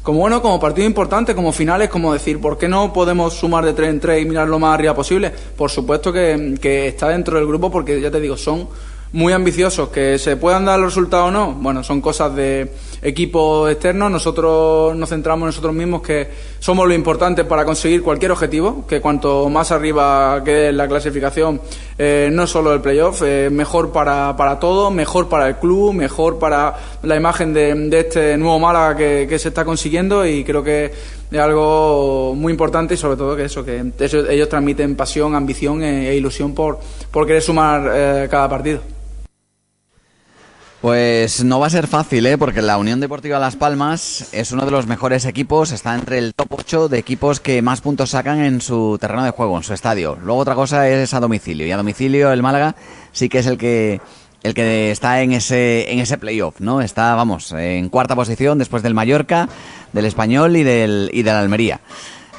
como 0.04 0.20
bueno, 0.20 0.42
como 0.42 0.60
partido 0.60 0.86
importante, 0.86 1.34
como 1.34 1.52
finales, 1.54 1.90
como 1.90 2.14
decir, 2.14 2.42
¿por 2.42 2.58
qué 2.58 2.68
no 2.68 2.92
podemos 2.92 3.34
sumar 3.34 3.64
de 3.64 3.74
tres 3.74 3.90
en 3.90 4.00
tres 4.00 4.22
y 4.22 4.26
mirar 4.26 4.48
lo 4.48 4.60
más 4.60 4.76
arriba 4.76 4.94
posible? 4.94 5.32
Por 5.56 5.72
supuesto 5.72 6.12
que 6.12 6.88
está 6.88 7.08
dentro 7.08 7.38
del 7.38 7.48
grupo 7.48 7.72
porque 7.72 8.02
ya 8.02 8.12
te 8.12 8.20
digo, 8.20 8.36
son 8.36 8.68
muy 9.14 9.32
ambiciosos. 9.32 9.90
Que 9.90 10.20
se 10.20 10.36
puedan 10.36 10.66
dar 10.66 10.80
los 10.80 10.94
resultados 10.94 11.30
o 11.30 11.32
no, 11.32 11.54
bueno, 11.54 11.84
son 11.84 12.02
cosas 12.02 12.36
de 12.36 12.70
equipos 13.02 13.72
externos. 13.72 14.12
Nosotros 14.12 14.96
nos 14.96 15.10
centramos 15.10 15.44
en 15.44 15.48
nosotros 15.48 15.74
mismos 15.74 16.02
que 16.02 16.28
somos 16.60 16.88
lo 16.88 16.94
importante 16.94 17.46
para 17.46 17.64
conseguir 17.64 18.02
cualquier 18.02 18.32
objetivo, 18.32 18.86
que 18.88 19.00
cuanto 19.00 19.50
más 19.50 19.72
arriba 19.72 20.42
quede 20.44 20.72
la 20.72 20.88
clasificación, 20.88 21.62
eh, 21.98 22.30
no 22.32 22.48
solo 22.48 22.74
el 22.74 22.82
playoff, 22.82 23.22
eh, 23.24 23.50
mejor 23.52 23.92
para, 23.92 24.36
para 24.36 24.60
todos, 24.60 24.92
mejor 24.92 25.30
para 25.30 25.48
el 25.48 25.56
club, 25.58 25.94
mejor 25.94 26.40
para 26.40 26.76
la 27.04 27.16
imagen 27.16 27.54
de, 27.54 28.00
este 28.00 28.38
nuevo 28.38 28.60
Málaga 28.60 28.96
que, 28.96 29.40
se 29.40 29.50
está 29.50 29.66
consiguiendo 29.66 30.26
y 30.26 30.44
creo 30.44 30.64
que 30.64 30.92
es 31.32 31.40
algo 31.40 32.34
muy 32.36 32.52
importante 32.52 32.94
y 32.94 32.98
sobre 32.98 33.18
todo 33.18 33.36
que 33.36 33.46
eso, 33.46 33.66
que 33.66 33.84
ellos, 34.00 34.50
transmiten 34.50 34.96
pasión, 34.96 35.36
ambición 35.36 35.84
e, 35.84 36.10
e 36.10 36.16
ilusión 36.16 36.54
por, 36.54 36.80
por 37.12 37.28
querer 37.28 37.42
sumar 37.42 37.92
eh, 37.94 38.28
cada 38.30 38.48
partido. 38.48 39.03
Pues 40.84 41.46
no 41.46 41.62
va 41.62 41.68
a 41.68 41.70
ser 41.70 41.88
fácil, 41.88 42.26
¿eh? 42.26 42.38
porque 42.38 42.62
la 42.62 42.78
Unión 42.78 43.00
Deportiva 43.00 43.40
Las 43.40 43.56
Palmas 43.56 44.28
es 44.34 44.52
uno 44.52 44.66
de 44.66 44.72
los 44.72 44.86
mejores 44.86 45.24
equipos, 45.24 45.72
está 45.72 45.96
entre 45.96 46.18
el 46.18 46.34
top 46.34 46.50
8 46.52 46.90
de 46.90 47.00
equipos 47.00 47.40
que 47.40 47.62
más 47.62 47.80
puntos 47.80 48.10
sacan 48.10 48.44
en 48.44 48.60
su 48.60 48.98
terreno 49.00 49.24
de 49.24 49.32
juego, 49.32 49.56
en 49.56 49.64
su 49.64 49.74
estadio. 49.74 50.18
Luego 50.22 50.42
otra 50.42 50.56
cosa 50.56 50.90
es 50.90 51.14
a 51.14 51.22
domicilio, 51.22 51.66
y 51.66 51.72
a 51.72 51.78
domicilio 51.78 52.34
el 52.34 52.44
Málaga 52.44 52.76
sí 53.14 53.30
que 53.30 53.40
es 53.40 53.46
el 53.48 53.58
que 53.58 54.02
el 54.44 54.54
que 54.54 54.92
está 54.92 55.22
en 55.22 55.32
ese 55.32 55.90
en 55.90 56.00
ese 56.00 56.18
playoff, 56.18 56.60
¿no? 56.60 56.82
Está, 56.82 57.16
vamos, 57.16 57.54
en 57.54 57.88
cuarta 57.88 58.14
posición 58.14 58.58
después 58.58 58.84
del 58.84 58.94
Mallorca, 58.94 59.48
del 59.94 60.04
Español 60.04 60.58
y 60.58 60.64
del 60.64 61.10
y 61.14 61.24
del 61.24 61.36
Almería. 61.36 61.80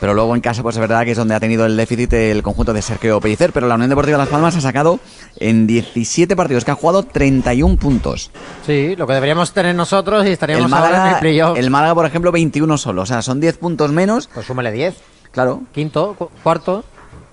Pero 0.04 0.12
luego 0.12 0.34
en 0.34 0.42
casa 0.42 0.62
pues 0.62 0.76
es 0.76 0.80
verdad 0.80 1.02
que 1.06 1.12
es 1.12 1.16
donde 1.16 1.34
ha 1.34 1.40
tenido 1.40 1.64
el 1.64 1.78
déficit 1.78 2.12
el 2.12 2.42
conjunto 2.42 2.74
de 2.74 2.82
Sergio 2.82 3.22
Pellicer, 3.22 3.54
pero 3.54 3.66
la 3.68 3.76
Unión 3.76 3.88
Deportiva 3.88 4.18
Las 4.18 4.28
Palmas 4.28 4.54
ha 4.54 4.60
sacado 4.60 5.00
en 5.36 5.66
17 5.66 6.36
partidos 6.36 6.62
que 6.62 6.72
ha 6.72 6.74
jugado 6.74 7.04
31 7.04 7.78
puntos. 7.78 8.30
Sí, 8.66 8.96
lo 8.96 9.06
que 9.06 9.14
deberíamos 9.14 9.54
tener 9.54 9.74
nosotros 9.74 10.26
y 10.26 10.28
estaríamos 10.28 10.66
el 10.66 10.70
Málaga, 10.70 10.96
ahora 10.98 11.08
en 11.08 11.14
el 11.14 11.20
playoff. 11.20 11.56
El 11.58 11.70
Málaga, 11.70 11.94
por 11.94 12.04
ejemplo, 12.04 12.30
21 12.32 12.76
solo, 12.76 13.00
o 13.00 13.06
sea, 13.06 13.22
son 13.22 13.40
10 13.40 13.56
puntos 13.56 13.92
menos. 13.92 14.28
Pues 14.34 14.44
súmale 14.44 14.72
10. 14.72 14.94
Claro. 15.30 15.62
Quinto, 15.72 16.14
cu- 16.18 16.28
cuarto. 16.42 16.84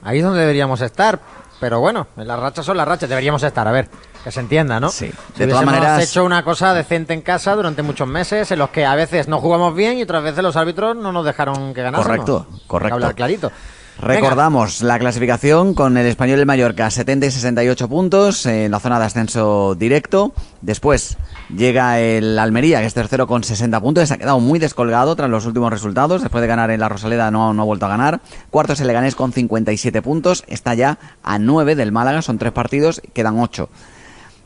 Ahí 0.01 0.19
es 0.19 0.23
donde 0.23 0.39
deberíamos 0.39 0.79
estar. 0.79 1.19
Pero 1.59 1.81
bueno, 1.81 2.07
las 2.15 2.39
rachas 2.39 2.65
son 2.65 2.77
las 2.77 2.87
rachas, 2.87 3.09
deberíamos 3.09 3.43
estar, 3.43 3.67
a 3.67 3.71
ver, 3.73 3.89
que 4.23 4.31
se 4.31 4.39
entienda, 4.39 4.79
¿no? 4.79 4.89
Sí. 4.89 5.11
Si 5.33 5.39
De 5.39 5.47
todas 5.47 5.65
maneras- 5.65 6.03
hecho 6.03 6.23
una 6.25 6.43
cosa 6.43 6.73
decente 6.73 7.13
en 7.13 7.21
casa 7.21 7.55
durante 7.55 7.81
muchos 7.83 8.07
meses, 8.07 8.51
en 8.51 8.59
los 8.59 8.69
que 8.69 8.85
a 8.85 8.95
veces 8.95 9.27
no 9.27 9.39
jugamos 9.39 9.75
bien 9.75 9.97
y 9.97 10.03
otras 10.03 10.23
veces 10.23 10.43
los 10.43 10.55
árbitros 10.55 10.95
no 10.95 11.11
nos 11.11 11.25
dejaron 11.25 11.73
que 11.73 11.81
ganásemos. 11.81 12.05
Correcto, 12.07 12.47
correcto. 12.67 12.95
hablar 12.95 13.15
clarito. 13.15 13.51
Venga. 13.99 14.13
Recordamos 14.15 14.81
la 14.81 14.97
clasificación 14.97 15.75
con 15.75 15.95
el 15.95 16.07
español 16.07 16.39
el 16.39 16.47
Mallorca, 16.47 16.89
70 16.89 17.27
y 17.27 17.31
68 17.31 17.87
puntos 17.87 18.47
en 18.47 18.71
la 18.71 18.79
zona 18.79 18.97
de 18.97 19.05
ascenso 19.05 19.75
directo. 19.75 20.33
Después 20.61 21.17
llega 21.55 21.99
el 21.99 22.39
Almería, 22.39 22.79
que 22.79 22.87
es 22.87 22.95
tercero 22.95 23.27
con 23.27 23.43
60 23.43 23.79
puntos. 23.79 24.07
Se 24.07 24.15
ha 24.15 24.17
quedado 24.17 24.39
muy 24.39 24.57
descolgado 24.57 25.15
tras 25.15 25.29
los 25.29 25.45
últimos 25.45 25.69
resultados. 25.69 26.21
Después 26.23 26.41
de 26.41 26.47
ganar 26.47 26.71
en 26.71 26.79
la 26.79 26.89
Rosaleda 26.89 27.29
no, 27.29 27.53
no 27.53 27.61
ha 27.61 27.65
vuelto 27.65 27.85
a 27.85 27.89
ganar. 27.89 28.21
Cuarto 28.49 28.73
es 28.73 28.81
el 28.81 28.87
Leganés 28.87 29.13
con 29.15 29.33
57 29.33 30.01
puntos. 30.01 30.45
Está 30.47 30.73
ya 30.73 30.97
a 31.21 31.37
9 31.37 31.75
del 31.75 31.91
Málaga. 31.91 32.23
Son 32.23 32.39
tres 32.39 32.53
partidos, 32.53 33.03
quedan 33.13 33.37
8. 33.37 33.69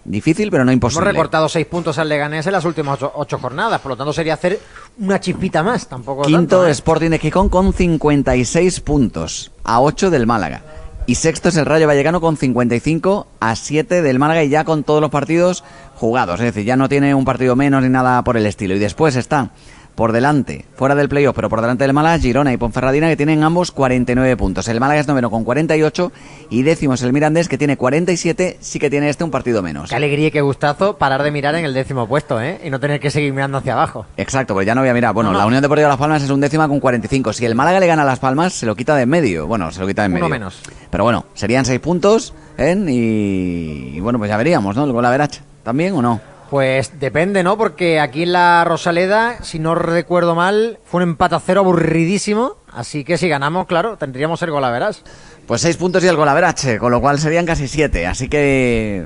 Difícil, 0.05 0.51
pero 0.51 0.63
no 0.63 0.71
Hemos 0.71 0.75
imposible. 0.75 1.12
recortado 1.12 1.50
seis 1.50 1.65
puntos 1.65 1.97
al 1.97 2.07
Leganés 2.07 2.45
en 2.45 2.53
las 2.53 2.63
últimas 2.63 3.01
ocho, 3.01 3.12
ocho 3.15 3.39
jornadas, 3.39 3.81
por 3.81 3.91
lo 3.91 3.97
tanto 3.97 4.13
sería 4.13 4.35
hacer 4.35 4.59
una 5.00 5.19
chispita 5.19 5.63
más, 5.63 5.88
tampoco 5.88 6.21
Quinto, 6.21 6.57
tanto, 6.57 6.67
¿eh? 6.67 6.71
Sporting 6.71 7.09
de 7.09 7.17
Gijón 7.19 7.50
con 7.50 7.74
56 7.74 8.79
puntos, 8.81 9.51
a 9.63 9.81
8 9.81 10.12
del 10.12 10.27
Málaga. 10.27 10.62
Y 11.07 11.15
sexto 11.15 11.50
es 11.50 11.57
el 11.57 11.65
Rayo 11.65 11.85
Vallecano 11.88 12.19
con 12.21 12.35
55 12.38 13.27
a 13.39 13.55
7 13.55 14.01
del 14.01 14.17
Málaga 14.17 14.43
y 14.43 14.50
ya 14.50 14.63
con 14.63 14.83
todos 14.83 15.01
los 15.01 15.12
partidos 15.12 15.63
jugados. 15.95 16.39
Es 16.39 16.47
decir, 16.47 16.65
ya 16.65 16.77
no 16.77 16.89
tiene 16.89 17.13
un 17.13 17.25
partido 17.25 17.55
menos 17.55 17.83
ni 17.83 17.89
nada 17.89 18.24
por 18.24 18.38
el 18.38 18.45
estilo. 18.47 18.75
Y 18.75 18.79
después 18.79 19.15
está 19.15 19.51
por 19.96 20.12
delante, 20.12 20.66
fuera 20.75 20.94
del 20.94 21.08
playoff, 21.08 21.34
pero 21.36 21.50
por 21.50 21.62
delante 21.62 21.86
del 21.86 21.94
Málaga, 21.94 22.20
Girona 22.20 22.52
y 22.52 22.58
Ponferradina 22.58 23.08
que 23.08 23.16
tienen 23.16 23.44
ambos 23.44 23.72
49 23.72 24.36
puntos. 24.36 24.68
El 24.68 24.80
Málaga 24.82 25.00
es 25.00 25.08
noveno 25.08 25.30
con 25.32 25.46
48 25.46 26.12
y 26.50 26.64
décimo 26.64 26.96
es 26.96 27.02
el 27.04 27.14
Mirandés 27.14 27.48
que 27.48 27.58
tiene 27.58 27.78
47, 27.78 28.58
sí 28.60 28.78
que 28.80 28.90
tiene 28.90 29.08
este 29.10 29.24
un 29.24 29.32
partido 29.32 29.62
menos. 29.64 29.90
Qué 29.90 29.96
alegría 29.96 30.28
y 30.28 30.32
qué 30.32 30.42
gustazo 30.42 30.98
parar 30.98 31.24
de 31.24 31.32
mirar 31.32 31.56
en 31.56 31.64
el 31.64 31.74
décimo 31.74 32.08
puesto, 32.08 32.42
¿eh? 32.42 32.60
Y 32.64 32.70
no 32.70 32.80
tener 32.80 33.00
que 33.00 33.10
seguir 33.10 33.32
mirando 33.34 33.58
hacia 33.60 33.72
abajo. 33.74 34.06
Exacto, 34.18 34.54
pues 34.54 34.68
ya 34.68 34.75
no 34.75 34.82
voy 34.82 34.90
a 34.90 34.94
mirar. 34.94 35.14
Bueno, 35.14 35.30
No, 35.30 35.34
no. 35.34 35.40
la 35.40 35.46
Unión 35.48 35.62
Deportiva 35.62 35.88
Las 35.88 35.98
Palmas 35.98 36.22
es 36.24 36.30
un 36.30 36.42
décima 36.42 36.68
con 36.68 36.80
45. 36.82 37.32
Si 37.32 37.46
el 37.46 37.56
Málaga 37.56 37.80
le 37.80 37.88
gana 37.88 38.02
a 38.02 38.06
Las 38.06 38.20
Palmas, 38.20 38.52
se 38.54 38.66
lo 38.66 38.75
quita 38.75 38.96
de 38.96 39.04
en 39.04 39.10
medio. 39.10 39.48
Bueno, 39.48 39.72
se 39.72 39.80
lo 39.80 39.88
quita 39.88 40.02
de 40.02 40.08
en 40.08 40.12
Uno 40.12 40.20
medio. 40.28 40.30
menos. 40.30 40.60
Pero 40.90 41.06
bueno, 41.06 41.25
serían 41.36 41.64
seis 41.64 41.80
puntos, 41.80 42.34
¿eh? 42.58 42.75
Y, 42.88 43.96
y 43.96 44.00
bueno, 44.02 44.20
pues 44.20 44.30
ya 44.30 44.36
veríamos, 44.38 44.75
¿no? 44.75 44.84
El 44.84 44.92
gol 44.92 45.06
a 45.06 45.10
Verach. 45.10 45.38
¿También 45.64 45.94
o 45.96 46.02
no? 46.02 46.20
Pues 46.50 47.00
depende, 47.00 47.44
¿no? 47.44 47.58
Porque 47.58 48.00
aquí 48.00 48.24
en 48.24 48.34
la 48.34 48.64
Rosaleda, 48.66 49.44
si 49.44 49.58
no 49.60 49.74
recuerdo 49.75 50.36
mal, 50.36 50.80
fue 50.86 51.00
un 51.04 51.10
empate 51.10 51.36
a 51.36 51.40
cero 51.40 51.62
aburridísimo. 51.62 52.58
Así 52.72 53.04
que 53.04 53.18
si 53.18 53.28
ganamos, 53.28 53.66
claro, 53.66 53.98
tendríamos 53.98 54.42
el 54.44 54.52
gol 54.52 54.64
a 54.64 54.72
verás. 54.72 55.02
Pues 55.48 55.62
seis 55.62 55.78
puntos 55.78 56.04
y 56.04 56.08
el 56.08 56.16
gol 56.16 56.28
a 56.28 56.34
Verach, 56.34 56.78
con 56.80 56.92
lo 56.92 57.02
cual 57.02 57.20
serían 57.20 57.46
casi 57.46 57.68
siete. 57.68 58.06
Así 58.08 58.28
que 58.28 59.06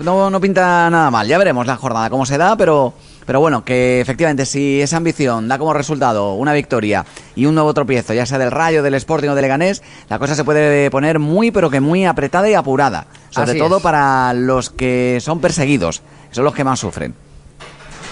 no, 0.00 0.30
no 0.30 0.40
pinta 0.40 0.88
nada 0.90 1.10
mal. 1.10 1.26
Ya 1.26 1.38
veremos 1.38 1.66
la 1.66 1.76
jornada 1.76 2.10
cómo 2.10 2.26
se 2.26 2.38
da, 2.38 2.56
pero, 2.56 2.94
pero 3.26 3.40
bueno, 3.40 3.64
que 3.64 4.00
efectivamente 4.00 4.46
si 4.46 4.80
esa 4.80 4.96
ambición 4.96 5.48
da 5.48 5.58
como 5.58 5.72
resultado 5.74 6.34
una 6.34 6.52
victoria 6.52 7.04
y 7.34 7.46
un 7.46 7.54
nuevo 7.54 7.74
tropiezo, 7.74 8.14
ya 8.14 8.26
sea 8.26 8.38
del 8.38 8.50
Rayo, 8.50 8.82
del 8.82 8.94
Sporting 8.94 9.28
o 9.28 9.34
del 9.34 9.42
Leganés, 9.42 9.82
la 10.08 10.18
cosa 10.18 10.34
se 10.34 10.44
puede 10.44 10.90
poner 10.90 11.18
muy, 11.18 11.50
pero 11.50 11.70
que 11.70 11.80
muy 11.80 12.06
apretada 12.06 12.48
y 12.48 12.54
apurada. 12.54 13.06
Sobre 13.30 13.50
Así 13.50 13.58
todo 13.58 13.78
es. 13.78 13.82
para 13.82 14.32
los 14.32 14.70
que 14.70 15.18
son 15.20 15.40
perseguidos, 15.40 16.02
son 16.36 16.44
los 16.44 16.54
que 16.54 16.62
más 16.64 16.78
sufren. 16.78 17.14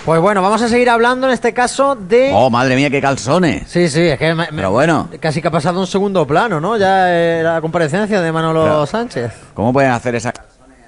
Pues 0.04 0.20
bueno, 0.20 0.42
vamos 0.42 0.60
a 0.60 0.68
seguir 0.68 0.90
hablando 0.90 1.26
en 1.28 1.32
este 1.32 1.54
caso 1.54 1.94
de... 1.94 2.30
Oh, 2.34 2.50
madre 2.50 2.76
mía, 2.76 2.90
qué 2.90 3.00
calzones. 3.00 3.62
Sí, 3.70 3.88
sí, 3.88 4.02
es 4.02 4.18
que 4.18 4.34
me- 4.34 4.48
Pero 4.48 4.70
bueno. 4.70 5.08
casi 5.18 5.40
que 5.40 5.48
ha 5.48 5.50
pasado 5.50 5.80
un 5.80 5.86
segundo 5.86 6.26
plano, 6.26 6.60
¿no? 6.60 6.76
Ya 6.76 7.06
eh, 7.10 7.40
la 7.42 7.60
comparecencia 7.62 8.20
de 8.20 8.30
Manolo 8.32 8.64
Pero- 8.64 8.86
Sánchez. 8.86 9.32
¿Cómo 9.54 9.72
pueden 9.72 9.92
hacer 9.92 10.14
esa... 10.14 10.32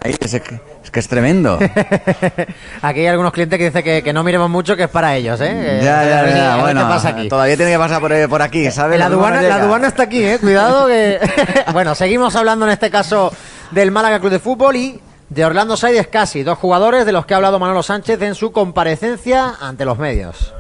Ahí, 0.05 0.15
Es, 0.21 0.35
es 0.35 0.43
que 0.91 1.01
es 1.01 1.09
tremendo. 1.09 1.59
Aquí 2.83 3.01
hay 3.01 3.07
algunos 3.07 3.33
clientes 3.33 3.59
que 3.59 3.65
dicen 3.67 3.83
que, 3.83 4.03
que 4.03 4.13
no 4.13 4.23
miremos 4.23 4.51
mucho, 4.51 4.77
que 4.77 4.85
es 4.85 4.91
para 4.91 5.17
ellos, 5.17 5.41
¿eh? 5.41 5.49
Eh, 5.51 5.81
Ya, 5.83 6.05
ya, 6.05 6.37
ya. 6.37 6.57
Bueno, 6.59 6.83
¿Qué 6.83 6.87
pasa 6.87 7.09
aquí? 7.09 7.29
todavía 7.29 7.57
tiene 7.57 7.73
que 7.73 7.79
pasar 7.79 8.01
por, 8.01 8.29
por 8.29 8.43
aquí, 8.43 8.71
¿sabes? 8.71 8.99
La 8.99 9.07
aduana, 9.07 9.41
la 9.43 9.57
aduana 9.57 9.89
está 9.89 10.05
aquí, 10.05 10.23
eh. 10.23 10.39
Cuidado 10.39 10.87
que. 10.87 11.19
bueno, 11.73 11.95
seguimos 11.95 12.37
hablando 12.37 12.67
en 12.67 12.73
este 12.73 12.91
caso 12.91 13.33
del 13.71 13.91
Málaga 13.91 14.21
Club 14.21 14.31
de 14.33 14.39
Fútbol 14.39 14.77
y 14.77 15.01
de 15.29 15.45
Orlando 15.45 15.77
Saides 15.77 16.07
casi, 16.07 16.43
dos 16.43 16.59
jugadores 16.59 17.07
de 17.07 17.13
los 17.13 17.27
que 17.27 17.35
ha 17.35 17.39
hablado 17.39 17.59
Manolo 17.59 17.83
Sánchez 17.83 18.21
en 18.23 18.35
su 18.35 18.53
comparecencia 18.53 19.55
ante 19.61 19.85
los 19.85 19.99
medios. 19.99 20.55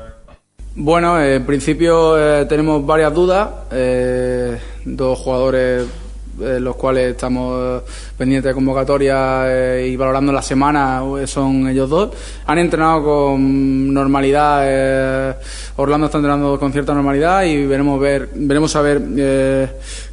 Bueno, 0.75 1.21
en 1.23 1.45
principio 1.47 2.19
eh, 2.19 2.45
tenemos 2.47 2.85
varias 2.85 3.15
dudas. 3.15 3.49
eh, 3.71 4.61
dos 4.85 5.19
jugadores 5.19 5.87
eh, 6.40 6.59
los 6.61 6.76
cuales 6.76 7.12
estamos 7.12 7.83
eh, 7.83 7.90
pendientes 8.16 8.50
de 8.50 8.55
convocatoria 8.55 9.45
eh, 9.47 9.88
y 9.90 9.97
valorando 9.97 10.33
la 10.33 10.43
semana 10.43 11.02
son 11.26 11.69
ellos 11.69 11.88
dos. 11.90 12.11
Han 12.47 12.59
entrenado 12.59 13.05
con 13.05 13.93
normalidad. 13.95 15.37
Orlando 15.76 16.07
está 16.07 16.19
entrenando 16.19 16.59
con 16.59 16.73
cierta 16.73 16.95
normalidad 16.95 17.45
y 17.45 17.66
veremos 17.66 18.00
ver 18.00 18.28
veremos 18.35 18.75
a 18.76 18.83
ver 18.83 19.00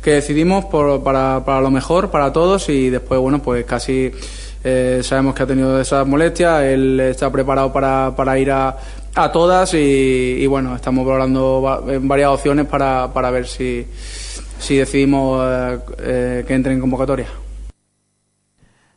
qué 0.01 0.11
decidimos 0.11 0.65
por- 0.65 1.03
para, 1.03 1.43
para 1.45 1.61
lo 1.61 1.71
mejor 1.71 2.09
para 2.11 2.31
todos 2.33 2.67
y 2.69 2.89
después 2.89 3.19
bueno 3.19 3.41
pues 3.41 3.63
casi 3.65 4.11
eh, 4.63 5.01
sabemos 5.03 5.35
que 5.35 5.43
ha 5.43 5.47
tenido 5.47 5.79
esas 5.79 6.07
molestias, 6.07 6.63
él 6.63 6.99
está 6.99 7.29
preparado 7.31 7.71
para, 7.73 8.13
para 8.15 8.37
ir 8.39 8.49
a, 8.51 8.77
a 9.13 9.31
todas 9.31 9.73
y, 9.73 9.77
y 9.77 10.47
bueno, 10.47 10.73
estamos 10.75 11.05
valorando 11.05 11.81
varias 12.01 12.29
opciones 12.29 12.65
para, 12.67 13.11
para 13.13 13.29
ver 13.29 13.45
si, 13.45 13.85
si 14.63 14.77
decidimos 14.77 15.43
eh, 15.47 15.79
eh, 15.99 16.45
que 16.47 16.53
entre 16.53 16.73
en 16.73 16.79
convocatoria. 16.79 17.27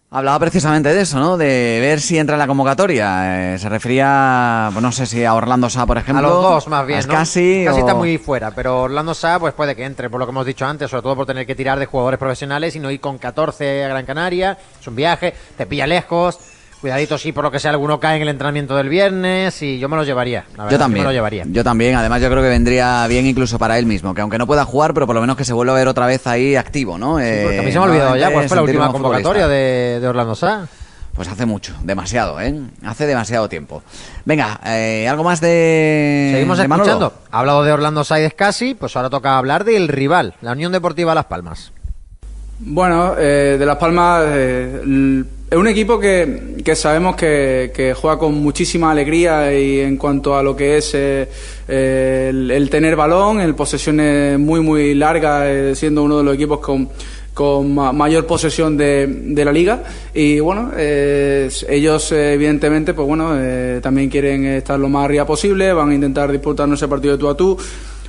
Hablaba 0.08 0.38
precisamente 0.38 0.94
de 0.94 1.00
eso, 1.02 1.18
¿no? 1.18 1.36
De 1.36 1.78
ver 1.80 2.00
si 2.00 2.16
entra 2.16 2.36
en 2.36 2.38
la 2.38 2.46
convocatoria. 2.46 3.54
Eh, 3.54 3.58
se 3.58 3.68
refería, 3.68 4.70
pues 4.72 4.80
no 4.80 4.92
sé 4.92 5.04
si 5.04 5.24
a 5.24 5.34
Orlando 5.34 5.68
Sá, 5.68 5.84
por 5.84 5.98
ejemplo. 5.98 6.26
a 6.26 6.30
los 6.30 6.42
dos, 6.42 6.68
más 6.68 6.86
bien. 6.86 7.00
a 7.00 7.02
¿no? 7.02 7.12
Casi 7.12 7.66
o- 7.66 7.76
está 7.76 7.92
muy 7.94 8.16
fuera, 8.16 8.52
pero 8.52 8.82
Orlando 8.82 9.14
Sá 9.14 9.38
pues 9.40 9.52
puede 9.52 9.74
que 9.74 9.84
entre, 9.84 10.08
por 10.08 10.20
lo 10.20 10.26
que 10.26 10.30
hemos 10.30 10.46
dicho 10.46 10.64
antes, 10.64 10.88
sobre 10.90 11.02
todo 11.02 11.16
por 11.16 11.26
tener 11.26 11.44
que 11.44 11.56
tirar 11.56 11.78
de 11.80 11.86
jugadores 11.86 12.18
profesionales 12.20 12.76
y 12.76 12.78
no 12.78 12.90
ir 12.92 13.00
con 13.00 13.18
14 13.18 13.84
a 13.84 13.88
Gran 13.88 14.06
Canaria. 14.06 14.56
Es 14.80 14.86
un 14.86 14.94
viaje, 14.94 15.34
te 15.58 15.66
pilla 15.66 15.88
lejos. 15.88 16.38
Cuidadito 16.86 17.18
si 17.18 17.32
por 17.32 17.42
lo 17.42 17.50
que 17.50 17.58
sea 17.58 17.72
alguno 17.72 17.98
cae 17.98 18.14
en 18.14 18.22
el 18.22 18.28
entrenamiento 18.28 18.76
del 18.76 18.88
viernes 18.88 19.60
y 19.60 19.80
yo 19.80 19.88
me 19.88 19.96
lo 19.96 20.04
llevaría. 20.04 20.44
la 20.56 20.62
verdad, 20.66 20.70
Yo 20.70 20.78
también. 20.78 21.02
me 21.02 21.08
lo 21.08 21.12
llevaría. 21.12 21.44
Yo 21.48 21.64
también. 21.64 21.96
Además, 21.96 22.22
yo 22.22 22.30
creo 22.30 22.40
que 22.44 22.48
vendría 22.48 23.04
bien 23.08 23.26
incluso 23.26 23.58
para 23.58 23.76
él 23.76 23.86
mismo. 23.86 24.14
Que 24.14 24.20
aunque 24.20 24.38
no 24.38 24.46
pueda 24.46 24.64
jugar, 24.64 24.94
pero 24.94 25.04
por 25.04 25.16
lo 25.16 25.20
menos 25.20 25.36
que 25.36 25.44
se 25.44 25.52
vuelva 25.52 25.72
a 25.72 25.76
ver 25.76 25.88
otra 25.88 26.06
vez 26.06 26.24
ahí 26.28 26.54
activo, 26.54 26.96
¿no? 26.96 27.18
Sí, 27.18 27.24
porque 27.42 27.58
a 27.58 27.62
mí 27.62 27.72
se 27.72 27.78
me 27.80 27.84
ha 27.84 27.88
olvidado 27.88 28.16
ya 28.16 28.30
cuál 28.30 28.46
fue 28.46 28.56
la 28.56 28.62
última 28.62 28.92
convocatoria 28.92 29.48
de, 29.48 29.98
de 30.00 30.06
Orlando 30.06 30.36
Sá. 30.36 30.68
Pues 31.12 31.26
hace 31.26 31.44
mucho, 31.44 31.74
demasiado, 31.82 32.40
¿eh? 32.40 32.54
Hace 32.84 33.06
demasiado 33.06 33.48
tiempo. 33.48 33.82
Venga, 34.24 34.60
eh, 34.64 35.08
¿algo 35.08 35.24
más 35.24 35.40
de. 35.40 36.28
Seguimos 36.34 36.58
de 36.58 36.68
Manolo? 36.68 36.88
escuchando. 36.88 37.14
Ha 37.32 37.40
hablado 37.40 37.64
de 37.64 37.72
Orlando 37.72 38.04
Saides 38.04 38.34
casi, 38.34 38.74
pues 38.74 38.94
ahora 38.94 39.10
toca 39.10 39.38
hablar 39.38 39.64
del 39.64 39.88
rival, 39.88 40.34
la 40.40 40.52
Unión 40.52 40.70
Deportiva 40.70 41.16
Las 41.16 41.24
Palmas. 41.24 41.72
Bueno, 42.58 43.14
eh, 43.18 43.56
de 43.58 43.66
Las 43.66 43.76
Palmas 43.76 44.24
eh, 44.28 44.80
es 45.50 45.56
un 45.58 45.68
equipo 45.68 46.00
que, 46.00 46.56
que 46.64 46.74
sabemos 46.74 47.14
que, 47.14 47.70
que 47.74 47.92
juega 47.92 48.18
con 48.18 48.34
muchísima 48.34 48.90
alegría 48.90 49.52
y 49.56 49.80
en 49.80 49.96
cuanto 49.98 50.34
a 50.36 50.42
lo 50.42 50.56
que 50.56 50.78
es 50.78 50.94
eh, 50.94 51.28
eh, 51.68 52.30
el, 52.30 52.70
tener 52.70 52.96
balón, 52.96 53.40
el 53.40 53.54
posesiones 53.54 54.38
muy 54.38 54.60
muy 54.60 54.94
largas, 54.94 55.44
eh, 55.46 55.74
siendo 55.74 56.02
uno 56.02 56.18
de 56.18 56.24
los 56.24 56.34
equipos 56.34 56.60
con, 56.60 56.88
con 57.34 57.74
ma- 57.74 57.92
mayor 57.92 58.26
posesión 58.26 58.74
de, 58.76 59.06
de 59.06 59.44
la 59.44 59.52
liga. 59.52 59.82
Y 60.14 60.40
bueno, 60.40 60.72
eh, 60.78 61.50
ellos 61.68 62.10
evidentemente 62.10 62.94
pues 62.94 63.06
bueno 63.06 63.32
eh, 63.38 63.80
también 63.82 64.08
quieren 64.08 64.46
estar 64.46 64.80
lo 64.80 64.88
más 64.88 65.04
arriba 65.04 65.26
posible, 65.26 65.74
van 65.74 65.90
a 65.90 65.94
intentar 65.94 66.32
disputarnos 66.32 66.78
ese 66.80 66.88
partido 66.88 67.12
de 67.12 67.20
tú 67.20 67.28
a 67.28 67.36
tú, 67.36 67.58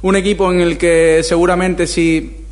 un 0.04 0.16
equipo 0.16 0.50
en 0.54 0.62
el 0.62 0.78
que 0.78 1.20
seguramente 1.22 1.86
si 1.86 2.47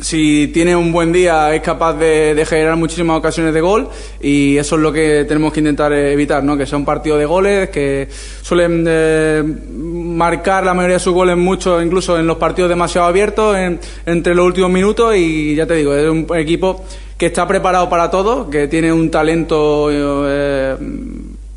si 0.00 0.48
tiene 0.48 0.74
un 0.74 0.90
buen 0.92 1.12
día 1.12 1.54
es 1.54 1.62
capaz 1.62 1.94
de, 1.94 2.34
de 2.34 2.44
generar 2.44 2.76
muchísimas 2.76 3.16
ocasiones 3.16 3.54
de 3.54 3.60
gol 3.60 3.88
y 4.20 4.56
eso 4.56 4.74
es 4.74 4.82
lo 4.82 4.92
que 4.92 5.24
tenemos 5.26 5.52
que 5.52 5.60
intentar 5.60 5.92
evitar, 5.92 6.42
¿no? 6.42 6.56
que 6.56 6.66
sea 6.66 6.76
un 6.78 6.84
partido 6.84 7.16
de 7.16 7.24
goles, 7.26 7.68
que 7.70 8.08
suelen 8.42 8.84
eh, 8.88 9.42
marcar 9.70 10.64
la 10.64 10.74
mayoría 10.74 10.96
de 10.96 11.00
sus 11.00 11.14
goles 11.14 11.36
mucho, 11.36 11.80
incluso 11.80 12.18
en 12.18 12.26
los 12.26 12.38
partidos 12.38 12.68
demasiado 12.68 13.06
abiertos, 13.06 13.56
en- 13.56 13.78
entre 14.04 14.34
los 14.34 14.44
últimos 14.46 14.70
minutos 14.70 15.14
y 15.16 15.54
ya 15.54 15.66
te 15.66 15.74
digo, 15.74 15.94
es 15.94 16.08
un 16.10 16.26
equipo 16.36 16.84
que 17.16 17.26
está 17.26 17.46
preparado 17.46 17.88
para 17.88 18.10
todo, 18.10 18.50
que 18.50 18.66
tiene 18.66 18.92
un 18.92 19.08
talento 19.10 19.88
eh, 19.92 20.76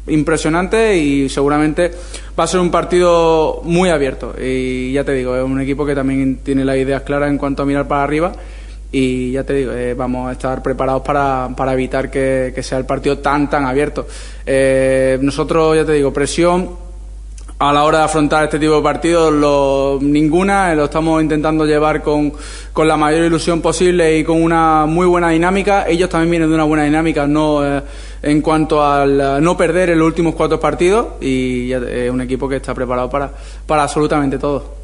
impresionante 0.07 0.97
y 0.97 1.29
seguramente 1.29 1.91
va 2.37 2.43
a 2.43 2.47
ser 2.47 2.59
un 2.59 2.71
partido 2.71 3.61
muy 3.63 3.89
abierto. 3.89 4.33
Y 4.41 4.93
ya 4.93 5.03
te 5.03 5.13
digo, 5.13 5.35
es 5.35 5.43
un 5.43 5.61
equipo 5.61 5.85
que 5.85 5.95
también 5.95 6.37
tiene 6.37 6.65
las 6.65 6.77
ideas 6.77 7.03
claras 7.03 7.29
en 7.29 7.37
cuanto 7.37 7.63
a 7.63 7.65
mirar 7.65 7.87
para 7.87 8.03
arriba. 8.03 8.33
Y 8.91 9.31
ya 9.31 9.43
te 9.43 9.53
digo, 9.53 9.73
eh, 9.73 9.93
vamos 9.93 10.29
a 10.29 10.31
estar 10.31 10.63
preparados 10.63 11.01
para, 11.01 11.49
para 11.55 11.73
evitar 11.73 12.09
que, 12.09 12.53
que, 12.55 12.63
sea 12.63 12.77
el 12.77 12.85
partido 12.85 13.17
tan, 13.17 13.49
tan 13.49 13.65
abierto. 13.65 14.07
Eh, 14.45 15.19
nosotros, 15.21 15.75
ya 15.75 15.85
te 15.85 15.93
digo, 15.93 16.13
presión 16.13 16.86
a 17.59 17.73
la 17.73 17.83
hora 17.83 17.99
de 17.99 18.03
afrontar 18.03 18.43
este 18.43 18.59
tipo 18.59 18.75
de 18.75 18.81
partidos, 18.83 20.01
ninguna, 20.01 20.75
lo 20.75 20.85
estamos 20.85 21.21
intentando 21.21 21.65
llevar 21.65 22.03
con, 22.03 22.31
con, 22.71 22.87
la 22.87 22.97
mayor 22.97 23.25
ilusión 23.25 23.61
posible 23.61 24.19
y 24.19 24.23
con 24.23 24.41
una 24.43 24.85
muy 24.85 25.07
buena 25.07 25.29
dinámica. 25.29 25.87
Ellos 25.87 26.09
también 26.09 26.31
vienen 26.31 26.49
de 26.49 26.55
una 26.55 26.65
buena 26.65 26.83
dinámica, 26.83 27.25
no 27.25 27.65
eh, 27.65 27.81
en 28.21 28.41
cuanto 28.41 28.85
al 28.85 29.43
no 29.43 29.57
perder 29.57 29.89
en 29.89 29.99
los 29.99 30.07
últimos 30.07 30.35
cuatro 30.35 30.59
partidos 30.59 31.21
y 31.21 31.71
es 31.71 32.11
un 32.11 32.21
equipo 32.21 32.47
que 32.47 32.57
está 32.57 32.75
preparado 32.75 33.09
para, 33.09 33.31
para 33.65 33.83
absolutamente 33.83 34.37
todo. 34.37 34.77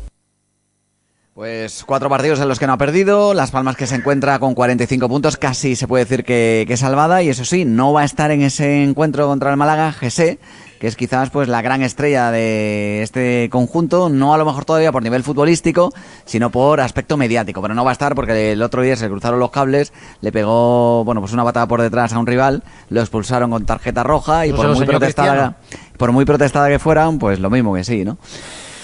Pues 1.36 1.84
cuatro 1.84 2.10
partidos 2.10 2.40
en 2.42 2.48
los 2.48 2.60
que 2.60 2.68
no 2.68 2.74
ha 2.74 2.78
perdido, 2.78 3.34
Las 3.34 3.50
Palmas 3.50 3.76
que 3.76 3.88
se 3.88 3.96
encuentra 3.96 4.38
con 4.38 4.54
45 4.54 5.10
puntos, 5.10 5.36
casi 5.36 5.76
se 5.76 5.88
puede 5.88 6.06
decir 6.06 6.24
que, 6.24 6.64
que 6.68 6.78
salvada, 6.78 7.24
y 7.24 7.30
eso 7.30 7.44
sí, 7.44 7.66
no 7.66 7.92
va 7.92 8.02
a 8.02 8.06
estar 8.06 8.30
en 8.30 8.44
ese 8.44 8.84
encuentro 8.84 9.26
contra 9.26 9.50
el 9.50 9.58
Málaga, 9.58 9.92
Gese, 9.94 10.38
que 10.84 10.90
es 10.90 10.98
quizás 10.98 11.30
pues 11.30 11.48
la 11.48 11.62
gran 11.62 11.82
estrella 11.82 12.30
de 12.30 13.04
este 13.04 13.48
conjunto, 13.50 14.10
no 14.10 14.34
a 14.34 14.38
lo 14.38 14.44
mejor 14.44 14.66
todavía 14.66 14.92
por 14.92 15.02
nivel 15.02 15.24
futbolístico, 15.24 15.94
sino 16.26 16.50
por 16.50 16.82
aspecto 16.82 17.16
mediático, 17.16 17.62
pero 17.62 17.74
no 17.74 17.86
va 17.86 17.92
a 17.92 17.94
estar 17.94 18.16
porque 18.16 18.52
el 18.52 18.62
otro 18.62 18.82
día 18.82 18.98
se 18.98 19.08
cruzaron 19.08 19.40
los 19.40 19.50
cables, 19.50 19.94
le 20.20 20.34
pegó, 20.34 21.06
bueno, 21.06 21.22
pues 21.22 21.32
una 21.32 21.46
patada 21.46 21.70
por 21.70 21.82
detrás 21.82 22.12
a 22.12 22.20
un 22.20 22.28
rival, 22.28 22.64
lo 22.90 23.00
expulsaron 23.00 23.50
con 23.50 23.66
tarjeta 23.66 24.04
roja 24.04 24.46
y 24.46 24.52
por 24.52 24.76
muy 24.76 24.86
protestada, 24.86 25.56
por 25.96 26.12
muy 26.12 26.26
protestada 26.26 26.68
que 26.68 26.80
fueran, 26.80 27.18
pues 27.18 27.40
lo 27.40 27.50
mismo 27.50 27.74
que 27.74 27.86
sí, 27.86 28.04
¿no? 28.04 28.18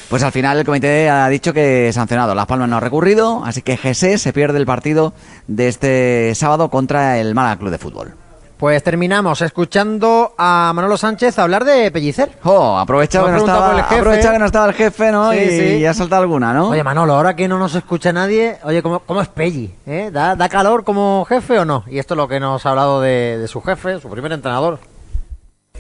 Pues 0.10 0.24
al 0.24 0.32
final 0.32 0.58
el 0.58 0.65
comité 0.65 1.10
ha 1.10 1.27
dicho 1.27 1.51
que 1.51 1.91
sancionado. 1.91 2.34
Las 2.34 2.46
Palmas 2.46 2.70
no 2.70 2.77
ha 2.77 2.79
recurrido, 2.79 3.44
así 3.44 3.62
que 3.62 3.75
GC 3.75 4.18
se 4.18 4.32
pierde 4.32 4.58
el 4.58 4.65
partido 4.65 5.12
de 5.48 5.68
este 5.68 6.34
sábado 6.34 6.70
contra 6.70 7.20
el 7.20 7.36
Málaga 7.36 7.58
Club 7.58 7.72
de 7.72 7.77
Fútbol. 7.77 8.13
Pues 8.60 8.84
terminamos 8.84 9.42
escuchando 9.42 10.36
a 10.38 10.72
Manolo 10.75 10.98
Sánchez 10.98 11.39
hablar 11.39 11.66
de 11.66 11.89
Pellicer. 11.89 12.30
Oh, 12.44 12.78
aprovecha 12.78 13.24
que, 13.24 13.32
no 13.32 13.38
estaba, 13.38 13.80
aprovecha 13.80 14.32
que 14.32 14.39
no 14.39 14.46
estaba 14.46 14.68
el 14.68 14.74
jefe, 14.75 15.12
¿no? 15.12 15.34
y, 15.34 15.50
sí. 15.50 15.86
ha 15.86 15.94
saltado 15.94 16.22
alguna, 16.22 16.54
¿no? 16.54 16.70
Oye, 16.70 16.84
Manolo, 16.84 17.13
ahora 17.13 17.36
que 17.36 17.48
no 17.48 17.58
nos 17.58 17.74
escucha 17.74 18.13
nadie, 18.13 18.58
oye, 18.63 18.84
¿cómo, 18.84 19.00
cómo 19.00 19.22
es 19.22 19.30
Pelli? 19.30 19.74
¿Eh? 19.88 20.12
¿Da, 20.13 20.36
¿Da, 20.36 20.50
calor 20.50 20.84
como 20.84 21.25
jefe 21.25 21.58
o 21.58 21.66
no? 21.66 21.86
Y 21.88 21.98
esto 21.98 22.13
es 22.13 22.18
lo 22.18 22.28
que 22.28 22.39
nos 22.39 22.66
ha 22.66 22.70
hablado 22.70 23.01
de, 23.01 23.38
de 23.38 23.48
su 23.48 23.62
jefe, 23.62 24.00
su 24.00 24.10
primer 24.10 24.34
entrenador. 24.34 24.80